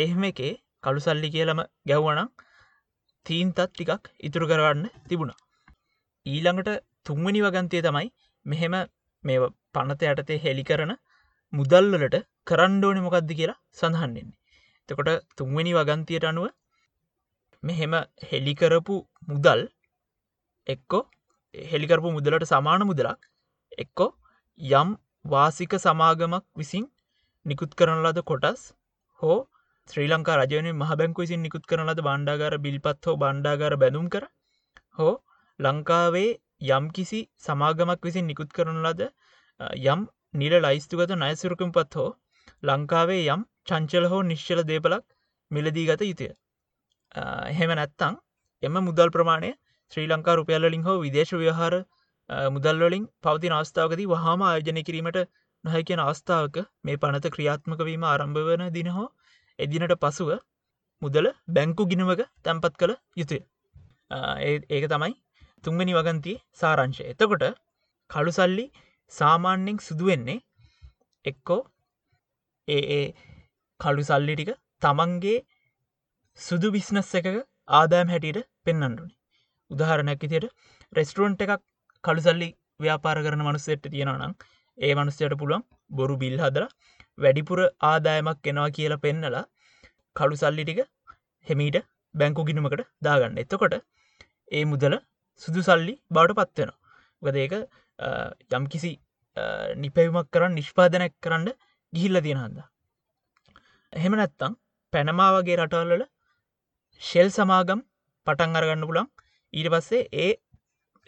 එහෙම 0.02 0.24
එකේ 0.30 0.52
කළු 0.84 1.00
සල්ලි 1.06 1.28
කියලම 1.34 1.62
ගැව්වනම් 1.90 2.30
තීන්තත් 3.26 3.58
ටිකක් 3.60 4.04
ඉතුරු 4.28 4.50
කරගන්න 4.50 4.86
තිබුණා. 5.08 5.40
ඊළඟට 6.26 6.70
තුන්වනි 7.06 7.40
වගන්තය 7.46 7.82
තමයි 7.88 8.08
මෙහෙම 8.46 8.74
මේ 9.24 9.50
පනත 9.74 10.00
යටතේ 10.12 10.42
හෙළි 10.46 10.64
කරන 10.70 10.94
මුදල්වලට 11.52 12.16
කරන්්ඩෝනි 12.46 13.04
මොකක්ද 13.04 13.30
කියලා 13.38 13.60
සඳහන්නෙන්නේ. 13.72 14.38
තකොට 14.88 15.10
තුන්වැනි 15.36 15.72
වගන්තියට 15.74 16.26
අනුව 16.26 16.46
මෙහෙම 17.62 17.94
හෙළිකරපු 18.30 18.96
මුදල් 19.28 19.60
එක්කෝ 20.66 21.02
හෙළිකරපු 21.54 22.08
මුදලට 22.10 22.46
සමාන 22.46 22.84
මුදලක් 22.84 23.20
එක්කෝ 23.78 24.10
යම් 24.60 24.88
වාසික 25.24 25.74
සමාගමක් 25.78 26.44
විසින් 26.54 26.84
නිකුත් 27.46 27.72
කරන 27.74 28.00
ලද 28.02 28.18
කොටස් 28.22 28.62
හෝ 29.20 29.38
ශ්‍රී 29.90 30.08
ලංකා 30.08 30.36
රජවන 30.38 30.68
මහ 30.72 30.90
බැංකු 31.00 31.24
විසින් 31.24 31.40
නිකුත් 31.42 31.64
කරන 31.66 31.86
ලද 31.86 32.00
බණ්ඩාගර 32.02 32.54
බිල්පත් 32.58 33.08
හෝ 33.08 33.16
බණ්ඩාගර 33.16 33.74
බැඳුම් 33.76 34.06
කර 34.08 34.24
හෝ 34.98 35.14
ලංකාවේ 35.60 36.30
යම් 36.70 36.84
කිසි 36.90 37.20
සමාගමක් 37.38 38.00
විසින් 38.02 38.26
නිකුත් 38.26 38.50
කරන 38.50 38.78
ලද 38.82 39.02
යම් 39.86 40.06
නිල 40.34 40.54
ලයිස්තුගත 40.60 41.12
නයසුරකම් 41.16 41.72
පත් 41.72 42.00
හෝ 42.00 42.10
ලංකාවේ 42.62 43.22
යම් 43.28 43.42
චංචල 43.68 44.06
හෝ 44.06 44.22
නිශ්චල 44.24 44.62
දේපලක් 44.64 45.04
මිලදී 45.50 45.86
ගත 45.86 46.02
යුතුය. 46.04 46.30
එහෙම 47.50 47.70
නැත්තං 47.72 48.14
එම 48.62 48.76
මුදල් 48.80 49.10
ප්‍රමාණය 49.10 49.50
ශ්‍රී 49.92 50.08
ලංකා 50.08 50.34
රුපියල්ලින් 50.34 50.82
හෝ 50.82 50.96
විදේශ 51.00 51.34
ව්‍යහාර 51.36 51.74
මුදල්වලින් 52.50 53.04
පවති 53.22 53.52
අවස්ථාවකදී 53.52 54.08
වහාම 54.08 54.40
ආයෝජනය 54.42 54.82
කිරීමට 54.82 55.18
නොහැ 55.64 55.82
කියන 55.82 56.00
අවස්ථාවක 56.00 56.56
මේ 56.82 56.96
පනත 56.96 57.30
ක්‍රියාත්මක 57.30 57.80
වීම 57.82 58.04
ආරම්භ 58.04 58.40
වන 58.46 58.64
දින 58.72 58.88
හෝ 58.90 59.08
එදිනට 59.58 59.94
පසුව 59.98 60.30
මුදල 61.02 61.26
බැංකු 61.50 61.86
ගිනුවක 61.86 62.22
තැන්පත් 62.42 62.74
කළ 62.76 62.94
යුතුය 63.16 63.40
ඒක 64.70 64.86
තමයි 64.86 65.14
තුන්ගනි 65.64 65.92
වගන්තිය 65.92 66.36
සාරංශය 66.54 67.04
එතකොට 67.04 67.44
කළු 68.10 68.32
සල්ලි 68.32 68.66
සාමාන්‍යෙන් 69.12 69.78
සිදුවෙන්නේ 69.80 70.40
එක්කෝ 71.24 71.60
ඒ 72.68 72.82
ඒ 72.92 73.06
කළු 73.80 74.04
සල්ලි 74.04 74.34
ටික 74.36 74.50
තමන්ගේ 74.82 75.36
සුදු 76.38 76.68
බිස්නස් 76.70 77.10
එකක 77.18 77.28
ආදායම් 77.70 78.08
හැටියට 78.08 78.48
පෙන්න්නඩුනි 78.64 79.14
උදාහරණයක් 79.70 80.26
ඉතියට 80.26 80.46
රෙස්ටරුවන්ට් 80.92 81.44
එකක් 81.46 81.62
කළු 82.04 82.22
සල්ලි 82.26 82.48
ව්‍යාපාර 82.80 83.18
කරන 83.24 83.42
මනුස්සෙට 83.42 83.86
තියෙනනම් 83.86 84.34
ඒ 84.78 84.92
මනුස්සයට 84.94 85.34
පුළුවන් 85.40 85.64
බොරු 85.90 86.16
බිල් 86.16 86.36
හදර 86.38 86.64
වැඩිපුර 87.18 87.60
ආදායමක් 87.84 88.50
එනවා 88.52 88.70
කියලා 88.70 89.02
පෙන්නලා 89.04 89.44
කළු 90.16 90.36
සල්ලි 90.36 90.64
ටික 90.64 90.80
හෙමීට 91.46 91.78
බැංකු 92.14 92.46
ගිනුමකට 92.48 92.82
දාගන්න. 93.02 93.40
එතකොට 93.42 93.74
ඒ 94.50 94.64
මුදල 94.64 94.94
සුදු 95.42 95.60
සල්ලි 95.62 95.94
බවට 96.10 96.38
පත්වෙනවා 96.40 96.78
ගද 97.22 97.36
ඒක 97.38 97.54
යම් 98.50 98.64
කිසි 98.66 98.92
නිපැවමක් 99.76 100.28
කරන්න 100.30 100.56
නිෂ්පාදනයක් 100.58 101.14
කරන්න 101.22 101.50
ගිහිල්ල 101.92 102.20
තියෙනහන්ද 102.20 102.58
එහෙම 103.94 104.14
නැත්තං 104.14 104.54
පැනමා 104.92 105.30
වගේ 105.34 105.58
රටවල්ල 105.58 106.04
ශෙල් 107.00 107.30
සමාගම් 107.30 107.80
පටන් 108.26 108.58
අරගන්න 108.60 108.84
පුළන් 108.84 109.08
ඊට 109.54 109.68
පස්සේ 109.74 110.02
ඒ 110.18 110.32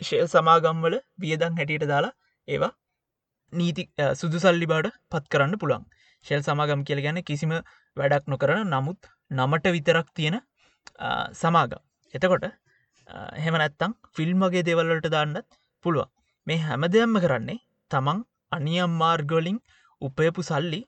ශෙල් 0.01 0.27
සමාගම්වල 0.29 0.97
වියදං 1.19 1.59
හැටියට 1.59 1.87
දාලා 1.87 2.15
ඒවා 2.49 2.73
නීති 3.53 3.85
සුදුසල්ලි 4.15 4.67
බාට 4.67 4.91
පත් 5.11 5.25
කරන්න 5.29 5.59
පුළන් 5.59 5.87
ශෙල් 6.27 6.43
සමාගම් 6.43 6.85
කියල 6.85 7.01
ගැන 7.01 7.21
කිසිම 7.23 7.53
වැඩක් 7.97 8.27
නොකරන 8.27 8.63
නමුත් 8.67 9.11
නමට 9.31 9.67
විතරක් 9.69 10.09
තියෙන 10.15 10.37
සමාගම්. 11.35 11.81
එතකොට 12.15 12.47
හෙම 13.39 13.55
නැත්තං 13.55 13.93
ෆිල්ම් 14.17 14.41
වගේ 14.43 14.63
දෙවල්ලට 14.63 15.09
දාන්නත් 15.09 15.49
පුළුවන්. 15.85 16.11
මේ 16.47 16.61
හැම 16.61 16.83
දෙයම්ම 16.89 17.19
කරන්නේ 17.19 17.63
තමන් 17.91 18.19
අනියම් 18.53 18.93
මාර්ගොලින් 18.95 19.59
උපයපු 20.03 20.43
සල්ලි 20.43 20.81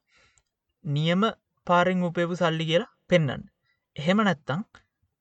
නියම 0.85 1.23
පාරෙන් 1.69 2.05
උපයපු 2.09 2.35
සල්ලි 2.35 2.65
කියලා 2.71 2.93
පෙන්නන්න. 3.11 3.43
එහෙම 3.97 4.19
නැත්තං 4.21 4.61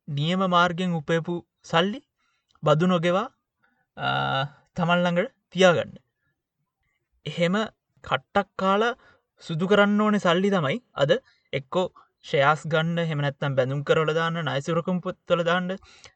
නියම 0.07 0.41
මාර්ගෙන් 0.47 0.97
උපයපු 0.99 1.35
සල්ලි 1.65 1.99
බදු 2.63 2.85
නොගෙවා 2.87 3.27
තමල්ලඟට 4.77 5.33
තියාගන්න. 5.51 5.93
එහෙම 7.25 7.55
කට්ටක් 8.03 8.49
කාල 8.57 8.83
සුදු 9.43 9.65
කරන්න 9.67 10.01
ඕනෙ 10.01 10.19
සල්ලි 10.19 10.49
තමයි 10.49 10.77
අද 10.95 11.11
එක්කෝ 11.53 11.87
ශයාස් 12.25 12.61
ගන්න 12.71 12.99
හෙමනත්තම් 13.09 13.55
බැඳුම් 13.57 13.81
කරල 13.83 14.09
දාන්න 14.13 14.39
නයිසුරකම් 14.47 14.97
පොත්තල 15.05 15.41
දාන්න 15.49 15.69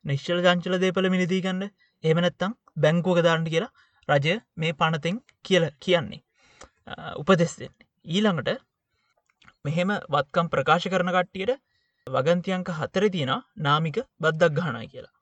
නිශ්චල 0.06 0.40
ජංචල 0.46 0.76
දේපල 0.84 1.08
මිනිදී 1.14 1.42
ගන්න 1.46 1.64
එමනැත්තම් 2.04 2.58
බැංකෝක 2.78 3.22
දාන්න 3.28 3.46
කියලා 3.46 3.72
රජය 4.10 4.36
මේ 4.56 4.74
පනතෙන් 4.74 5.18
කියල 5.46 5.66
කියන්නේ. 5.80 6.22
උපදෙස්දෙන් 7.22 7.74
ඊළඟට 8.06 8.60
මෙහෙම 9.66 9.92
වත්කම් 10.10 10.48
ප්‍රකාශ 10.50 10.88
කරන 10.88 11.12
කට්ටියට 11.12 11.52
වගන්තියංක 12.08 12.70
හතර 12.74 13.06
තියෙන 13.10 13.32
නාමික 13.60 13.98
බද්දක් 14.20 14.56
ගහනයි 14.60 14.88
කියලා 14.88 15.14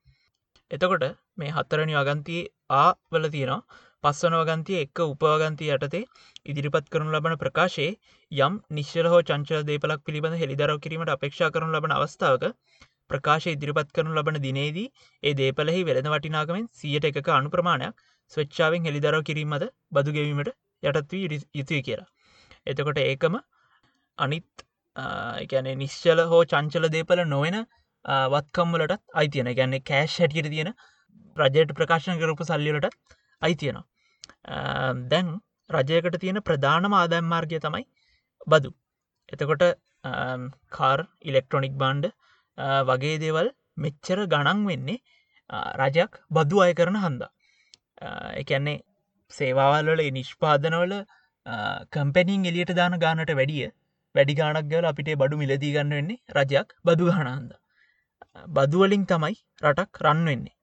එතකොට 0.71 1.05
මේ 1.37 1.51
හත්තරනි 1.51 1.95
වගන්තියේ 1.97 2.49
ආ 2.75 2.89
වල 3.11 3.25
තියෙනවා 3.29 3.79
පස්වන 4.03 4.35
වගන්තිය 4.39 4.77
එක්ක 4.79 5.01
උපවගන්තිය 5.05 5.71
යටතේ 5.75 6.03
ඉදිරිපත් 6.45 6.87
කරනු 6.89 7.11
ලබන 7.11 7.35
ප්‍රකාශයේ 7.37 7.97
යම් 8.31 8.55
නිශ්චල 8.71 9.09
හෝ 9.11 9.19
චංචල 9.23 9.65
දේපලක් 9.65 10.05
පිළිබඳ 10.05 10.39
හෙළිදරව 10.41 10.79
කිරීමට 10.79 11.13
අපේක්ෂා 11.15 11.51
කරනු 11.51 11.73
ලබන 11.73 11.95
අවස්ථාවක 11.95 12.45
ප්‍රකාශ 13.09 13.49
ඉදිරිපත් 13.49 13.91
කරනු 13.91 14.15
ලබන 14.15 14.39
දිනේදී 14.41 14.87
ඒ 15.23 15.35
දේපලෙහි 15.35 15.83
වෙළඳ 15.85 16.11
වටිනාකමෙන් 16.13 16.71
සියට 16.77 17.09
එකක 17.09 17.29
අනු 17.35 17.51
ප්‍රමාණයක් 17.51 18.03
ස්වච්චාවෙන් 18.33 18.87
හෙළිදරව 18.87 19.21
කිරීමද 19.25 19.69
බදු 19.91 20.15
ගෙවීමට 20.17 20.55
යටත්වී 20.83 21.39
යුතුය 21.53 21.81
කියලා. 21.81 22.09
එතකොට 22.67 22.99
ඒකම 23.03 23.35
අනිත් 24.19 24.65
එකැනේ 25.41 25.75
නිශ්චල 25.75 26.21
හෝ 26.31 26.41
චංචල 26.45 26.87
දේපල 26.95 27.21
නොවෙන 27.25 27.59
වත්කම්වලටත් 28.33 29.03
අයිතියන 29.13 29.51
ගැන්නේ 29.53 29.83
කෑශ් 29.83 30.17
හැටියට 30.21 30.51
තියෙන 30.55 30.73
රජයට 31.37 31.71
ප්‍රකාශන 31.73 32.19
කරපු 32.21 32.49
සල්ලිවලට 32.51 32.97
අයිතියනවා 33.41 33.85
දැන් 35.07 35.29
රජයකට 35.69 36.19
තියෙන 36.19 36.41
ප්‍රධානම 36.41 36.93
ආදැම් 36.93 37.25
මාර්ගය 37.25 37.59
තමයි 37.59 37.85
බදු. 38.47 38.71
එතකොට 39.29 39.63
කාර් 40.71 40.99
ඉලෙක්ට්‍රොනික් 41.21 41.73
බාන්්ඩ 41.77 42.05
වගේ 42.87 43.17
දේවල් 43.19 43.49
මෙච්චර 43.77 44.19
ගණන් 44.25 44.65
වෙන්නේ 44.69 44.99
රජයක් 45.81 46.21
බදු 46.31 46.61
අය 46.61 46.73
කරන 46.73 46.97
හන්දා. 46.97 47.31
එකන්නේ 48.41 48.77
සේවාවල්වල 49.31 50.01
නිෂ්පාදනවල 50.11 50.93
කම්පැනිින් 51.91 52.49
එලියට 52.51 52.73
දාන 52.75 52.99
ගානට 52.99 53.31
වැඩිය 53.31 53.69
වැඩි 54.15 54.35
ගානක් 54.39 54.69
ගල 54.71 54.85
අපිට 54.89 55.09
බඩු 55.15 55.41
මිලදී 55.41 55.73
ගන්න 55.75 55.91
වෙන්නේ 55.91 56.19
රජයක් 56.37 56.69
බදු 56.85 57.09
ගානහන්ද 57.09 57.51
බදුවලින් 58.49 59.03
තමයි 59.05 59.35
රටක් 59.63 60.01
රන් 60.05 60.21
වෙන්නේ. 60.25 60.55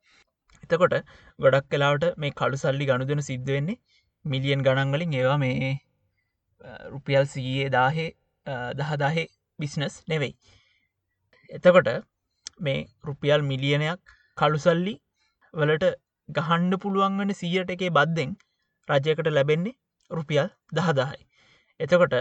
එතකොට 0.64 0.94
ගොඩක් 1.38 1.66
කලාවට 1.70 2.04
මේ 2.16 2.32
කළු 2.32 2.56
සල්ලි 2.56 2.88
ගණුදන 2.88 3.22
සිද්ධ 3.22 3.50
වෙන්නේ 3.50 3.80
මිලියන් 4.24 4.64
ගණන්වලින් 4.66 5.16
ඒවා 5.20 5.38
මේ 5.38 5.72
රුපියල් 6.92 7.26
සීයේ 7.26 7.68
දාහේ 7.70 8.10
දහදාහේ 8.78 9.26
බිස්නස් 9.58 9.96
නෙවෙයි. 10.08 10.34
එතකොට 11.50 11.90
මේ 12.60 12.80
රුපියල් 13.04 13.40
මිලියනයක් 13.42 14.00
කළුසල්ලි 14.38 14.94
වලට 15.54 15.86
ගහන්ඩ 16.28 16.80
පුළුවන් 16.82 17.20
වන 17.20 17.32
සීයට 17.34 17.70
එකේ 17.70 17.90
බද්ධෙන් 17.90 18.32
රජයකට 18.88 19.28
ලැබෙන්නේ 19.30 19.78
රුපියල් 20.10 20.48
දහදාහයි 20.72 21.22
එතකොට 21.80 22.14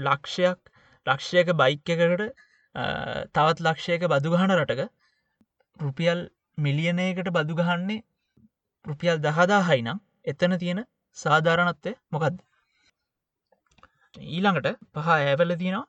ලක්ෂයක් 0.00 0.60
ලක්ෂයක 1.06 1.52
බයික් 1.54 1.92
එකකට 1.94 2.22
තවත් 3.32 3.58
ලක්ෂයක 3.60 4.06
බදුගහන 4.08 4.54
රටක 4.54 4.82
රුපියල් 5.80 6.20
මිලියනයකට 6.58 7.32
බදුගහන්නේ 7.32 8.00
රුපියල් 8.84 9.18
දහදාහයි 9.20 9.82
නම් 9.82 10.00
එතන 10.24 10.56
තියෙන 10.58 10.84
සාධාරණත්වය 11.16 11.94
මොකක්ද 12.10 12.40
ඊළඟට 14.14 14.68
පහ 14.92 15.08
ඇවල 15.10 15.56
තියෙනවා 15.56 15.86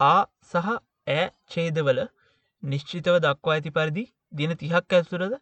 ආ 0.00 0.22
සහ 0.44 0.68
ඇ 1.08 1.24
ඡේදවල 1.50 2.00
නිශ්චිතව 2.62 3.18
දක්වා 3.20 3.56
ඇති 3.56 3.70
පරිදි 3.70 4.04
දින 4.32 4.56
තිහක් 4.56 4.94
ඇතුරද 4.94 5.34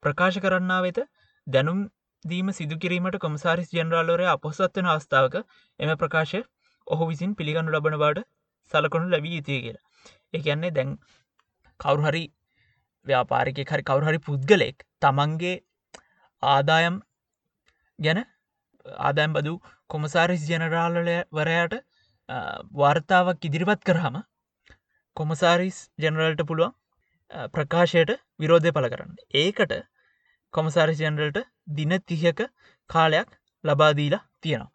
ප්‍රකාශ 0.00 0.38
කරන්නා 0.40 0.80
වෙත 0.82 0.98
දැනුම් 1.46 1.80
දීම 2.24 2.52
සිදුකිරීමට 2.52 3.18
කොමසාරිස් 3.18 3.72
ජනරාලෝරය 3.72 4.26
අපොස්සත්වන 4.28 4.88
අවස්ථාවක 4.88 5.36
එම 5.80 5.92
ප්‍රකාශය 5.96 6.40
ඔහු 6.86 7.04
විසින් 7.06 7.34
පිළිගනු 7.34 7.70
ලබන 7.70 7.98
බාට 7.98 8.20
සලකනු 8.72 9.06
ලැබී 9.10 9.36
යුතුය 9.36 9.58
කියලා. 9.60 9.84
එකන්නේ 10.34 10.70
දැන් 10.70 10.90
කවුරුහරි 11.80 12.24
ව්‍යාපාරික 13.06 13.58
හරි 13.64 13.82
කවුරුහරි 13.82 14.20
පුද්ගලෙක් 14.20 14.86
තමන්ගේ 15.02 15.56
ආදායම් 16.42 16.96
ගැන 17.98 18.20
ආදෑම් 19.00 19.32
බදු 19.32 19.54
කොමසාරිස් 19.90 20.46
ජනරාලය 20.48 21.18
වරයාට 21.32 21.76
වාර්තාවක් 22.74 23.48
ඉදිරිපත් 23.50 23.82
කරහම 23.82 24.16
කොමසාරිස් 25.16 25.78
ජනරල්ට 25.98 26.42
පුළුවන් 26.42 26.74
ප්‍රකාශයට 27.50 28.10
විරෝධය 28.38 28.72
පල 28.72 28.88
කරන්න. 28.88 29.12
ඒකට 29.34 29.72
කොමසාරිස් 30.54 31.00
ජනරල්ට 31.00 31.38
දින 31.68 31.92
තිහක 32.02 32.40
කාලයක් 32.90 33.30
ලබාදීලා 33.64 34.26
තියෙනවා. 34.40 34.72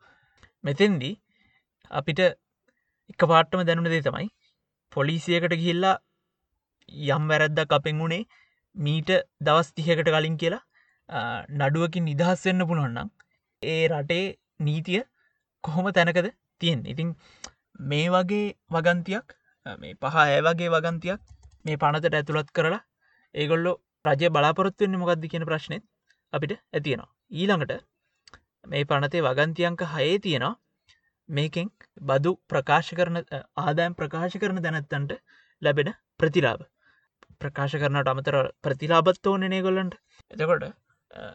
මෙතෙන්දී 0.63 1.13
අපිට 1.91 2.21
එක 2.23 3.21
පාට්ටම 3.25 3.63
දැනුන 3.63 3.87
දේ 3.87 4.01
තමයි 4.01 4.27
පොලිසියකට 4.93 5.53
ගිහිල්ලා 5.53 5.95
යම් 7.09 7.23
වැරැද්දක් 7.27 7.73
අපෙන් 7.73 7.99
වුණේ 7.99 8.27
මීට 8.75 9.11
දවස් 9.41 9.69
තිහකට 9.73 10.09
කලින් 10.09 10.37
කියලා 10.37 10.63
නඩුවකින් 11.59 12.05
නිදහස් 12.05 12.45
වෙන්න 12.45 12.67
පුළුවන්නම් 12.67 13.09
ඒ 13.61 13.83
රටේ 13.89 14.25
නීතිය 14.59 15.01
කොහොම 15.63 15.87
තැනකද 15.91 16.27
තියෙන් 16.61 16.81
ඉතින් 16.85 17.09
මේ 17.83 18.07
වගේ 18.09 18.45
වගන්තියක් 18.69 19.37
මේ 19.65 19.95
පහ 19.95 20.15
ඇ 20.23 20.41
වගේ 20.41 20.69
වගන්තියක් 20.69 21.21
මේ 21.65 21.77
පනතට 21.77 22.13
ඇතුළත් 22.13 22.49
කරලා 22.51 22.81
ඒගොල්ලො 23.35 23.73
රජය 24.05 24.29
බලාපොරොත්තුවෙන්න 24.29 24.99
මොකක්ද 24.99 25.25
කියන 25.27 25.45
ප්‍රශ්නයත් 25.45 25.83
අපිට 26.33 26.53
ඇතියෙනවා 26.53 27.11
ඊළඟට 27.33 27.73
මේ 28.65 28.83
පනතේ 28.85 29.21
වගන්තියංක 29.21 29.81
හයේ 29.89 30.17
තියෙනවා 30.19 30.55
මේකෙන් 31.31 31.67
බදු 32.01 32.31
ප්‍රකාශ 32.49 32.91
කරන 32.93 33.17
ආදායම් 33.59 33.93
ප්‍රකාශ 33.95 34.37
කරන 34.37 34.61
දැනැත්තන්ට 34.65 35.11
ලැබෙන 35.61 35.89
ප්‍රතිලාබ 36.19 36.63
ප්‍රකාශ 37.41 37.75
කරනට 37.75 38.11
අමතර 38.13 38.37
ප්‍රතිලාබත් 38.63 39.27
ඕනනේ 39.27 39.61
ගොල්ලන්ට 39.61 39.95
එතකොට 40.31 40.65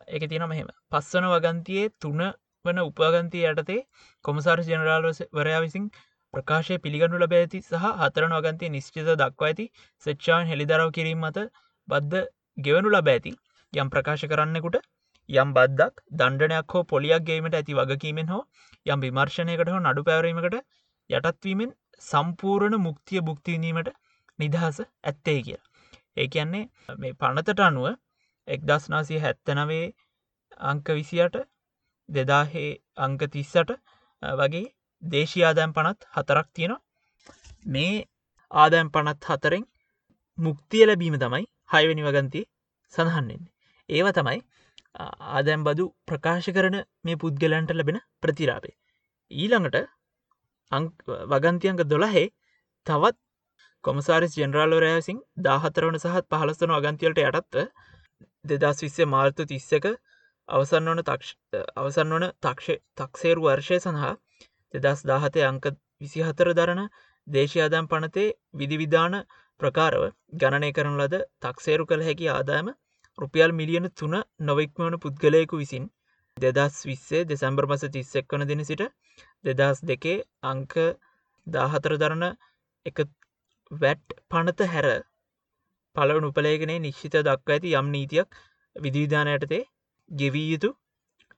ඒක 0.08 0.26
තින 0.30 0.44
මෙහෙම. 0.46 0.68
පස්සන 0.90 1.28
වගන්තියේ 1.32 1.94
තුන 2.00 2.22
වන 2.64 2.82
උපාගන්තය 2.82 3.40
යටතේ 3.50 3.80
කොමසාර 4.24 4.62
ජනරාල් 4.62 5.08
වරයා 5.32 5.62
විසින් 5.64 5.88
ප්‍රකාශය 6.34 6.78
පිළිගනු 6.78 7.20
ලබ 7.20 7.38
ඇති 7.38 7.62
සහ 7.62 7.86
හතරන 8.00 8.36
වගන්තය 8.36 8.70
නිශ්චිත 8.70 9.10
දක්වා 9.14 9.50
ඇති 9.50 9.66
සච්චාවන් 10.06 10.50
හෙළිදරව 10.50 10.90
කිරීම 10.96 11.24
මත 11.24 11.46
බද්ධ 11.88 12.26
ගෙවනු 12.58 12.92
ලබ 12.92 13.08
ඇති. 13.08 13.32
යම් 13.72 13.88
ප්‍රකාශ 13.88 14.24
කරන්නෙකුට 14.30 14.78
යම් 15.28 15.52
බද්දක් 15.54 16.02
දණ්ඩනයක් 16.12 16.74
හෝ 16.74 16.84
පොලියක් 16.86 17.28
ගේීමට 17.28 17.58
ඇති 17.58 17.78
වගකීමෙන් 17.78 18.32
හෝ 18.32 18.42
යම් 18.86 19.00
විමර්ශණයකට 19.00 19.70
හෝ 19.72 19.82
නඩු 19.82 20.06
පැවරීමකට 20.08 20.56
යටත්වීමෙන් 21.10 21.70
සම්පූර්ණ 22.02 22.76
මුක්තිය 22.78 23.20
බුක්තිවිනීමට 23.20 23.90
නිදහස 24.38 24.78
ඇත්තේ 24.80 25.40
කිය. 25.42 25.60
ඒ 26.16 26.26
කියන්නේ 26.28 26.64
මේ 26.98 27.14
පනතට 27.14 27.60
අනුව 27.60 27.86
එක්දස්නාසිය 28.48 29.20
හැත්තනවේ 29.20 29.84
අංක 30.70 30.88
විසියට 30.90 31.36
දෙදාහේ 32.08 32.70
අංක 32.98 33.22
තිස්සට 33.32 33.72
වගේ 34.22 34.66
දේශී 35.02 35.44
ආදෑම් 35.44 35.72
පනත් 35.72 36.10
හතරක් 36.14 36.48
තියෙනවා 36.52 36.82
මේ 37.66 37.94
ආදෑම් 38.50 38.90
පනත් 38.90 39.30
හතරෙන් 39.30 39.64
මුක්තිය 40.38 40.84
ලැබීම 40.86 41.16
තමයි 41.18 41.44
හයවැනි 41.72 42.06
වගන්තිය 42.08 42.44
සඳහන්නෙන්නේ. 42.92 43.52
ඒව 43.88 44.08
තමයි 44.18 44.40
ආදැම් 44.96 45.62
බදු 45.64 45.84
ප්‍රකාශ 46.06 46.48
කරන 46.52 46.76
මේ 47.04 47.16
පුද්ගලන්ට 47.16 47.70
ලැබෙන 47.72 48.00
ප්‍රතිරාපේ. 48.20 48.74
ඊළඟට 49.30 49.76
වගන්තියන්ක 51.30 51.80
දොළහේ 51.86 52.26
තවත් 52.86 53.16
කොමසාරිස් 53.84 54.34
ජෙනරාලෝරෑසින් 54.36 55.18
දාහතරවන 55.40 55.98
සහත් 55.98 56.24
පහලස්වන 56.30 56.76
අගන්තිවලට 56.76 57.22
යටත්ව 57.22 57.66
දෙදස් 58.54 58.82
විස්සේ 58.82 59.06
මාර්තු 59.06 59.46
තිස්සක 59.46 59.86
අවසන් 60.48 60.88
වන 60.88 61.02
අවසන් 61.76 62.14
වන 62.14 62.26
තක්ෂ 62.40 62.80
තක්සේරු 62.96 63.44
වර්ෂය 63.44 63.78
සඳහා 63.78 64.14
දෙදස් 64.74 65.04
දාහතය 65.04 65.44
අංක 65.44 65.68
විසිහතර 66.00 66.52
දරන 66.54 66.82
දේශයාදම් 67.26 67.86
පනතේ 67.86 68.26
විදිවිධාන 68.54 69.16
ප්‍රකාරව 69.60 70.02
ගණනය 70.34 70.70
කරන 70.72 70.98
ලද 70.98 71.22
තක්සේරු 71.42 71.86
කළ 71.86 72.02
හැකි 72.02 72.28
ආදායම 72.30 72.68
රුපියල් 73.18 73.52
මිලියන 73.52 73.86
තුන 73.92 74.14
නොවෙක්මවන 74.42 74.96
පුද්ගලයකු 74.98 75.56
විසින් 75.56 75.84
දෙදස් 76.36 76.78
විස්සේ 76.84 77.24
දෙසැම්බර් 77.24 77.66
මස 77.66 77.84
තිස්සෙක් 77.90 78.26
වන 78.30 78.46
දෙන 78.46 78.64
සිට 78.64 78.82
දෙදස් 79.44 79.78
දෙකේ 79.82 80.16
අංක 80.44 80.74
දාහතර 81.46 81.94
දරන 81.96 82.24
එක 82.86 82.98
වැට් 83.70 84.16
පනත 84.28 84.68
හැර 84.68 84.88
පලව 85.96 86.28
උපලේගනේ 86.28 86.78
නිශ්චිත 86.80 87.16
දක්ව 87.20 87.48
ඇති 87.52 87.74
යම් 87.74 87.88
නීතියක් 87.90 88.28
විධවිධානයටතේ 88.76 89.62
ගෙවී 90.10 90.48
යුතු 90.48 90.70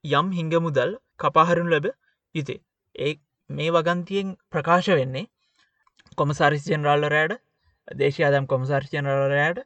යම් 0.05 0.27
හිංග 0.33 0.53
මුදල් 0.61 0.99
කපාහරුන් 1.19 1.71
ලැබ 1.71 1.87
යුතේ 2.35 2.61
ඒ 2.97 3.14
මේ 3.51 3.71
වගන්තියෙන් 3.71 4.37
ප්‍රකාශ 4.51 4.91
වෙන්නේ 4.93 5.27
කොමසාරිස් 6.19 6.64
ජෙනරාල්ල 6.67 7.05
රෑඩ 7.09 7.35
දේශයාදම් 7.88 8.47
කොමසාර්ෂ 8.47 8.93
ජනරලරෑඩ 8.93 9.59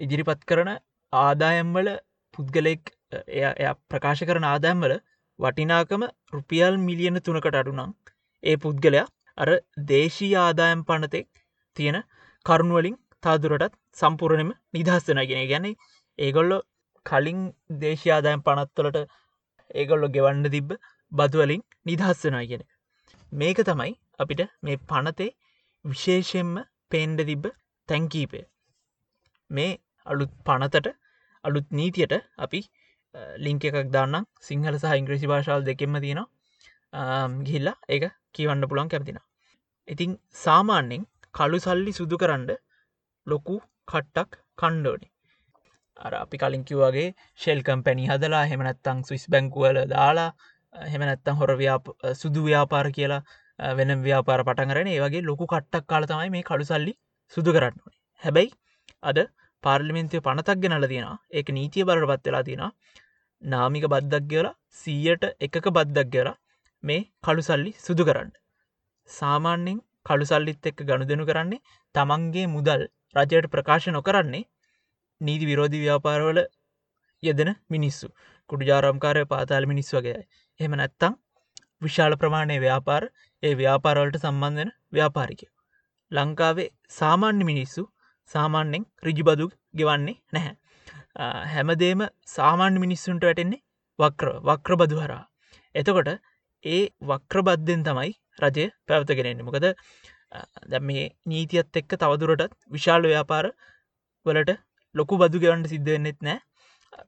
ඉදිරිපත් 0.00 0.42
කරන 0.44 0.70
ආදායම්වල 1.12 1.88
පුද්ගලෙක් 2.34 2.92
එය 3.38 3.72
ප්‍රකාශ 3.88 4.24
කරන 4.24 4.46
ආදැම්වල 4.46 4.94
වටිනාකම 5.38 6.04
රුපියල් 6.32 6.74
මිලියන 6.80 7.18
තුනකට 7.20 7.54
අඩුනම් 7.54 7.92
ඒ 8.42 8.56
පුද්ගලයා 8.56 9.06
අර 9.38 9.50
දේශී 9.90 10.32
ආදායම් 10.38 10.82
පනතෙක් 10.84 11.28
තියෙන 11.76 11.98
කරුණුවලින් 12.46 12.96
තාදුරටත් 13.22 13.80
සම්පූර්ණයම 13.96 14.50
නිදහස්සන 14.74 15.22
ගෙන 15.24 15.48
ගැන 15.48 15.66
ඒගොල්ලො 16.18 16.58
කලින් 17.06 17.40
දේශයාදායම් 17.80 18.42
පනත්වලට 18.42 18.98
ඒගොල්ලො 19.74 20.08
ගෙවන්න 20.08 20.46
තිබ්බ 20.48 20.70
බදුවලින් 21.12 21.62
නිදහස්සනා 21.86 22.44
ගෙන 22.44 22.64
මේක 23.32 23.60
තමයි 23.64 23.92
අපිට 24.18 24.42
මේ 24.62 24.82
පනතේ 24.88 25.30
විශේෂෙන්ම 25.84 26.54
පේන්ඩ 26.90 27.22
තිබ්බ 27.24 27.44
තැන්කීපය 27.88 28.42
මේ 29.50 29.70
අලුත් 30.06 30.32
පනතට 30.46 30.88
අලුත් 31.44 31.66
නීතියට 31.72 32.14
අපි 32.38 32.60
ලිංක 33.38 33.64
එකක් 33.64 33.90
දාන්නම්. 33.90 34.28
සිංහල 34.40 34.74
සහ 34.74 34.96
ඉංග්‍රසි 34.96 35.26
භාෂාල් 35.26 35.62
දෙකෙම 35.62 35.96
තියෙනවා. 35.98 36.28
ගිහිල්ලා 37.40 37.76
ඒක 37.88 38.04
කියවන්න 38.32 38.68
පුළන් 38.68 38.88
කැපතින. 38.88 39.18
ඉතිං 39.88 40.18
සාමාන්‍යෙන් 40.36 41.06
කළු 41.34 41.58
සල්ලි 41.58 41.92
සුදු 41.92 42.16
කරන්න 42.16 42.50
ලොකු 43.26 43.56
කට්ටක් 43.88 44.38
කණ්ඩෝනි 44.58 45.08
අර 45.96 46.12
අපි 46.14 46.36
කලින්කිවගේ 46.38 47.08
ශෙල්කම් 47.40 47.80
පැණි 47.82 48.08
හදලා 48.08 48.44
හෙමනැත්තං 48.46 49.02
ස්විස් 49.02 49.24
බැංකුවල 49.28 49.78
දාලා 49.88 50.30
හෙමනැත්තං 50.74 51.38
හොර 51.40 51.52
ව්‍යාප 51.54 51.92
සුදු 52.14 52.44
ව්‍යාපාර 52.44 52.86
කියලා 52.90 53.22
වෙන 53.78 53.90
ව්‍යාපාර 54.02 54.40
පටන්ගරන 54.44 54.88
ඒ 54.88 55.00
වගේ 55.00 55.22
ලොකු 55.22 55.46
කට්ටක් 55.46 55.86
කාල 55.86 56.04
තමයි 56.04 56.30
මේ 56.30 56.42
කළු 56.42 56.64
සල්ලි 56.64 56.94
සුදු 57.32 57.50
කරන්න 57.52 57.78
හැබැයි 58.22 58.50
අද 59.02 59.18
පාර්ලිමින්තය 59.64 60.20
පනතක් 60.20 60.58
ගෙනල 60.62 60.86
තියෙන 60.92 61.08
ඒක 61.30 61.48
නීතිය 61.56 61.84
බරට 61.84 62.10
පත් 62.10 62.26
වෙලා 62.28 62.44
තියෙන 62.48 62.64
නාමික 63.42 63.84
බද්දක් 63.92 64.30
කියලා 64.30 64.56
සීයට 64.80 65.24
එකක 65.40 65.66
බද්දක් 65.76 66.10
කියලා 66.14 66.36
මේ 66.84 67.00
කළු 67.24 67.42
සල්ලි 67.42 67.72
සුදු 67.78 68.04
කරන්න. 68.04 68.30
සාමාන්‍යෙන් 69.08 69.78
කළු 70.06 70.24
සල්ලිත් 70.24 70.66
එක්ක 70.70 70.78
ගණු 70.88 71.10
දෙනු 71.10 71.24
කරන්නේ 71.30 71.62
තමන්ගේ 71.94 72.46
මුදල් 72.54 72.82
රජයට 73.16 73.52
ප්‍රකාශ 73.54 73.88
නොකරන්නේ 73.96 74.44
නීති 75.20 75.48
විරෝධි 75.50 75.82
ව්‍යාපාරවල 75.84 76.40
යෙදෙන 77.22 77.50
මිනිස්සු 77.68 78.06
කුඩු 78.50 78.68
ජාරම්කාරය 78.70 79.24
පාතාල 79.32 79.64
මිනිස් 79.70 79.90
වගේ 79.96 80.20
එහම 80.60 80.74
නැත්තං 80.80 81.14
විශාල 81.82 82.14
ප්‍රමාණය 82.22 82.56
ව්‍යාපාර 82.64 83.04
ඒ 83.42 83.54
ව්‍යාපාරවලට 83.54 84.16
සම්බන්ධන 84.18 84.70
ව්‍යාපාරිකය. 84.92 85.46
ලංකාවේ 86.10 86.68
සාමාන්‍ය 86.98 87.44
මිනිස්සු 87.50 87.82
සාමාන්‍යෙන් 88.30 88.84
රිජිබදු 89.06 89.46
ගෙවන්නේ 89.78 90.16
නැහැ. 90.32 90.54
හැමදේම 91.54 92.02
සාමාන්‍ය 92.28 92.78
මිනිස්සුන්ට 92.84 93.26
වැටෙන්නේ 93.28 93.62
වක්‍ර 93.98 94.28
වක්‍ර 94.48 94.74
බදු 94.82 95.02
හරා. 95.04 95.24
එතකොට 95.74 96.10
ඒ 96.64 96.82
වක්‍රබද්ධෙන් 97.02 97.82
තමයි 97.88 98.12
රජය 98.44 98.66
පැවතගෙනෙන්නේ 98.88 99.46
මොකද 99.48 99.66
දැ 100.70 100.80
මේ 100.88 101.04
නීතියත් 101.30 101.78
එක්ක 101.80 101.92
තවදුරටත් 102.02 102.56
විශාල 102.74 103.08
ව්‍යාපාර 103.12 103.46
වලට 104.26 104.52
ලොකු 104.94 105.20
බදු 105.22 105.42
ගෙවන්ට 105.44 105.72
සිද්ධවෙන්නෙත් 105.72 106.18
නෑ 106.26 106.38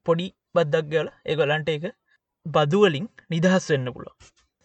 පොඩි 0.07 0.27
බද්දක් 0.55 0.89
ගල 0.93 1.09
ඒගොලන්ට 1.25 1.71
එක 1.75 1.85
බදුවලින් 2.47 3.07
නිදහස් 3.31 3.67
වෙන්න 3.73 3.93
පුලො. 3.97 4.11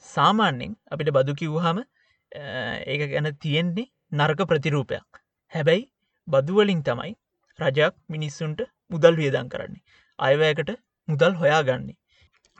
සාමාන්‍යෙන් 0.06 0.74
අපිට 0.92 1.12
බදු 1.18 1.38
කිව්හම 1.42 1.80
ඒක 2.92 3.02
ගැන 3.14 3.30
තියෙන්නේ 3.44 3.92
නර්ක 4.12 4.42
ප්‍රතිරූපයක්. 4.52 5.08
හැබැයි 5.52 5.84
බදුවලින් 6.28 6.82
තමයි 6.84 7.14
රජයක් 7.60 7.96
මිනිස්සුන්ට 8.10 8.62
මුදල් 8.92 9.16
වියදන් 9.16 9.50
කරන්නේ. 9.50 9.84
අයවැයකට 10.20 10.72
මුදල් 11.08 11.34
හොයා 11.34 11.62
ගන්නේ. 11.64 11.98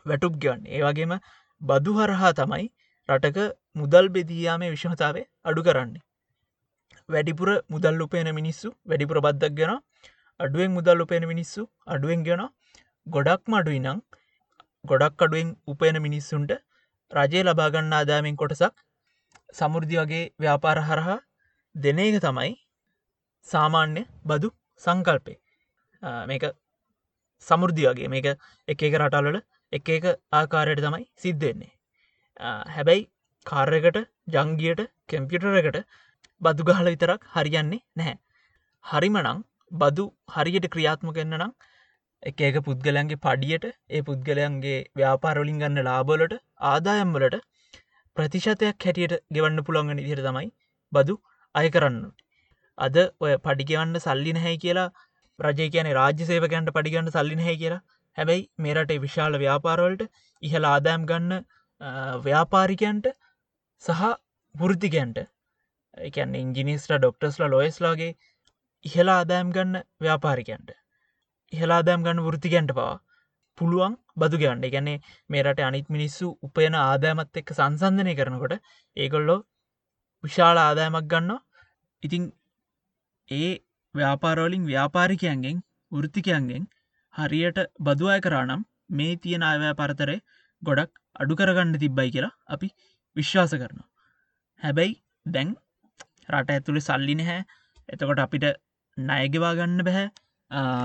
වැටුප් 0.06 0.36
ගවන්න 0.42 0.68
ඒවගේම 0.70 1.14
බදු 1.62 1.94
හරහා 1.94 2.34
තමයි 2.34 2.68
රටක 3.10 3.40
මුදල් 3.76 4.06
බෙදීයාමේ 4.10 4.70
විශ්මතාවේ 4.70 5.26
අඩු 5.46 5.62
කරන්නේ. 5.64 6.04
වැඩිපුර 7.10 7.50
මුදල් 7.70 8.02
උපයන 8.06 8.30
මිනිස්සු 8.36 8.70
වැඩිපුර 8.86 9.20
බද්දක් 9.22 9.58
ගෙන 9.58 9.74
අඩුවෙන් 10.40 10.72
මුදල් 10.72 11.04
උපයන 11.04 11.26
මිනිස්සු 11.26 11.62
අඩුවෙන් 11.88 12.24
ගෙන 12.24 12.44
ගොඩක් 13.08 13.44
මඩුයි 13.48 13.80
නං 13.80 14.00
ගොඩක් 14.86 15.24
අඩුවෙන් 15.26 15.50
උපයන 15.68 15.98
මිනිස්සුන්ට 16.06 16.52
රජය 17.12 17.42
ලබාගන්න 17.44 17.94
ආදාමෙන් 17.94 18.36
කොටසක් 18.36 18.76
සමුෘදි 19.54 20.00
වගේ 20.02 20.24
ව්‍යාපාර 20.40 20.78
හරහා 20.82 21.20
දෙන 21.76 22.00
එක 22.00 22.18
තමයි 22.20 22.52
සාමාන්‍ය 23.48 24.04
බදු 24.30 24.50
සංකල්පය 24.84 25.36
මේක 26.32 26.46
සමුෘදි 27.44 27.84
වගේ. 27.90 28.10
මේක 28.14 28.28
එක 28.68 28.82
එක 28.88 28.96
රටල්ලට 29.02 29.46
එක 29.74 29.90
එක 29.90 30.06
ආකාරයට 30.40 30.84
තමයි 30.86 31.06
සිද්ධෙන්නේ 31.24 31.72
හැබැයි 32.76 33.08
කාර්යකට 33.46 33.98
ජංගියට 34.36 34.82
කැම්පියුටරකට 35.10 35.78
බදු 36.42 36.68
ගහල 36.70 36.90
විතරක් 36.94 37.22
හරියන්නේ 37.36 37.82
නැහැ. 37.96 38.18
හරිමනං 38.86 39.44
බදු 39.72 40.06
හරියට 40.36 40.68
ක්‍රියාත්මක 40.74 41.18
එන්න 41.24 41.38
නම් 41.40 41.54
එක 42.24 42.42
එක 42.42 42.58
පුද්ගලන්ගේ 42.68 43.22
පඩියට 43.26 43.66
ඒ 43.90 44.02
පුද්ගලයන්ගේ 44.08 44.78
ව්‍යාපාරවලින් 45.00 45.60
ගන්න 45.62 45.88
ලාබලට 45.90 46.34
ආදායම්වලට 46.72 47.36
ප්‍රතිශතයක් 48.18 48.86
හැටියට 48.86 49.18
ගෙවන්න 49.36 49.66
පුළොන්ග 49.68 49.92
නිදිර 49.94 50.22
තමයි 50.28 50.50
බදු 50.92 51.16
අය 51.56 51.68
කරන්න. 51.76 51.98
අද 52.78 52.98
ඔය 53.26 53.34
පඩිගවන්න 53.46 54.02
සල්ලි 54.06 54.34
නැහැ 54.38 54.58
කියලා 54.64 54.90
රජය 55.40 55.68
කියන 55.76 55.92
රාජ්‍ය 56.00 56.30
සේවකන්ට 56.32 56.74
පඩිගන්න 56.78 57.12
සල්ලි 57.12 57.40
නැහැ 57.42 57.58
කියලා. 57.62 57.82
හැබැයි 58.18 58.48
මේරට 58.58 58.94
විශාල 59.06 59.40
ව්‍යාපාරවලට 59.44 60.08
ඉහල 60.44 60.66
ආදායම් 60.66 61.06
ගන්න 61.06 61.46
ව්‍යාපාරිකයන්ට 62.26 63.14
සහ 63.84 64.04
වෘතිකයන්ට 64.56 65.22
එකන් 65.98 66.36
ඉංජිනිස්ට 66.36 66.92
ඩොක්ටස්ලා 66.96 67.54
ලොයස්ලාගේ 67.56 68.12
ඉහලා 68.86 69.22
ආදායම් 69.22 69.56
ගන්න 69.56 69.82
ව්‍යාපාරිකයන්ට. 70.02 70.70
ඉහලාදාම් 71.54 72.04
ගන්න 72.04 72.26
වෘතිකන්ට 72.26 72.72
පවා 72.72 72.96
පුළුවන් 73.58 73.94
බදු 74.16 74.40
ගන්න 74.42 74.64
ගැනේ 74.74 74.98
මේරට 75.30 75.60
අනිත් 75.60 75.88
මිනිස්සු 75.90 76.26
උපයන 76.42 76.76
ආදෑමත් 76.78 77.40
එක්ක 77.42 77.54
සංසන්ධනය 77.54 78.14
කරනකොට 78.20 78.56
ඒකොල්ලෝ 78.98 79.40
විශාල 80.24 80.58
ආදායමක් 80.58 81.08
ගන්න 81.14 81.32
ඉතිං 82.04 82.26
ඒ 83.32 83.52
ව්‍යාපාරෝලින් 83.96 84.66
ව්‍යාපාරිකයන්ගෙන් 84.66 85.58
වෘතිකයන්ගෙන් 85.92 86.64
හරියට 87.14 87.60
බදුවය 87.80 88.18
කරානම් 88.22 88.66
මේ 88.90 89.16
තියෙන 89.18 89.44
අයවැය 89.44 89.74
පරතරය 89.82 90.18
ගොඩක් 90.64 90.92
අඩු 91.16 91.40
කරගන්න 91.40 91.80
තිබ්බයි 91.84 92.10
කියලා 92.12 92.34
අපි 92.48 92.68
විශ්වාස 93.16 93.54
කරනවා. 93.54 93.88
හැබැයි 94.62 94.94
දැන් 95.26 95.56
රට 96.34 96.50
ඇතුළි 96.50 96.82
සල්ලි 96.82 97.16
නැහැ. 97.16 97.40
එතකොට 97.90 98.24
අපිට 98.26 98.46
නයගෙවා 98.98 99.54
ගන්න 99.60 99.86
බැහැ. 99.88 100.08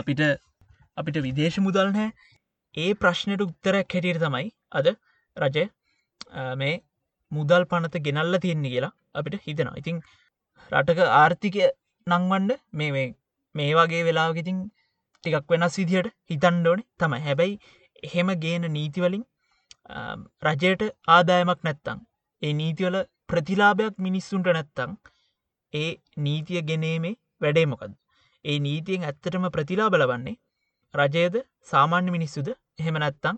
අපිට 0.01 0.23
අපිට 0.97 1.19
විදේශ 1.27 1.59
මුදල් 1.67 1.93
නෑ 1.97 2.09
ඒ 2.75 2.91
ප්‍රශ්නයට 2.95 3.45
උත්තරයක් 3.47 3.95
හැටියට 3.95 4.23
තමයි 4.25 4.49
අද 4.73 4.87
රජය 5.37 5.65
මේ 6.57 6.75
මුදල් 7.33 7.65
පනත 7.71 8.05
ගෙනල්ල 8.07 8.39
තියෙන්නේ 8.45 8.73
කියලා 8.75 8.93
අපිට 9.15 9.47
හිතනවා. 9.47 9.79
ඉතිං 9.81 10.03
රටක 10.73 11.01
ආර්ථිකය 11.13 11.63
නංවන්ඩ 12.07 12.53
මේ 12.73 13.07
මේ 13.55 13.73
වගේ 13.79 14.03
වෙලාගඉතින් 14.09 14.59
ටිකක් 15.25 15.51
වෙනස් 15.53 15.79
විදිහට 15.81 16.13
හිතන්ඩෝනේ 16.31 16.89
තමයි. 16.99 17.21
හැබැයි 17.21 17.55
එහෙම 18.03 18.29
ගේන 18.45 18.65
නීතිවලින් 18.77 19.25
රජයට 20.47 20.83
ආදායමක් 21.09 21.61
නැත්තං 21.69 22.05
ඒ 22.43 22.53
නීතිවල 22.61 22.97
ප්‍රතිලාභයක් 23.29 23.95
මිනිස්සුන්ට 24.07 24.49
නැත්තං 24.59 24.97
ඒ 25.73 25.91
නීතිය 26.19 26.63
ගෙනීමේ 26.71 27.15
වැඩේ 27.43 27.67
මොකද 27.67 27.93
ඒ 28.45 28.59
නීතියෙන් 28.59 29.07
ඇත්තටම 29.09 29.45
ප්‍රතිලාබ 29.57 29.95
ලබන්නේ 29.95 30.37
රජයද 30.95 31.37
සාමාන්‍ය 31.71 32.11
මිනිස්සුද? 32.11 32.49
එහෙම 32.81 32.97
නැත්තං 32.97 33.37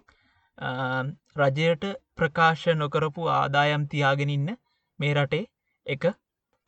රජයට 1.41 1.85
ප්‍රකාශ 2.17 2.67
නොකරපු 2.81 3.29
ආදායම් 3.35 3.85
තියාගෙන 3.93 4.35
ඉන්න 4.37 4.51
මේ 4.99 5.15
රටේ 5.15 5.45
එක 5.87 6.05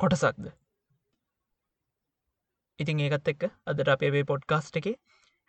කොටසක්ද? 0.01 0.47
ඉතින් 2.79 3.01
ඒකත් 3.01 3.29
එක්ක 3.29 3.43
අදට 3.67 3.89
අපේ 3.89 4.25
පොඩ්කාස්ට් 4.25 4.79
එක 4.79 4.89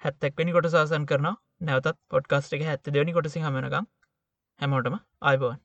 හැත්තක්වනි 0.02 0.52
කොට 0.52 0.70
සාසන් 0.70 1.06
කරන 1.06 1.30
නැවතත් 1.62 1.98
පොඩ්කාස්ට් 2.10 2.54
එක 2.54 2.64
හැත්ත 2.64 2.92
දෙවනි 2.92 3.14
කොටසි 3.14 3.42
හමනකම් 3.42 3.88
හැමෝටම 4.60 5.00
අයිබවන් 5.24 5.58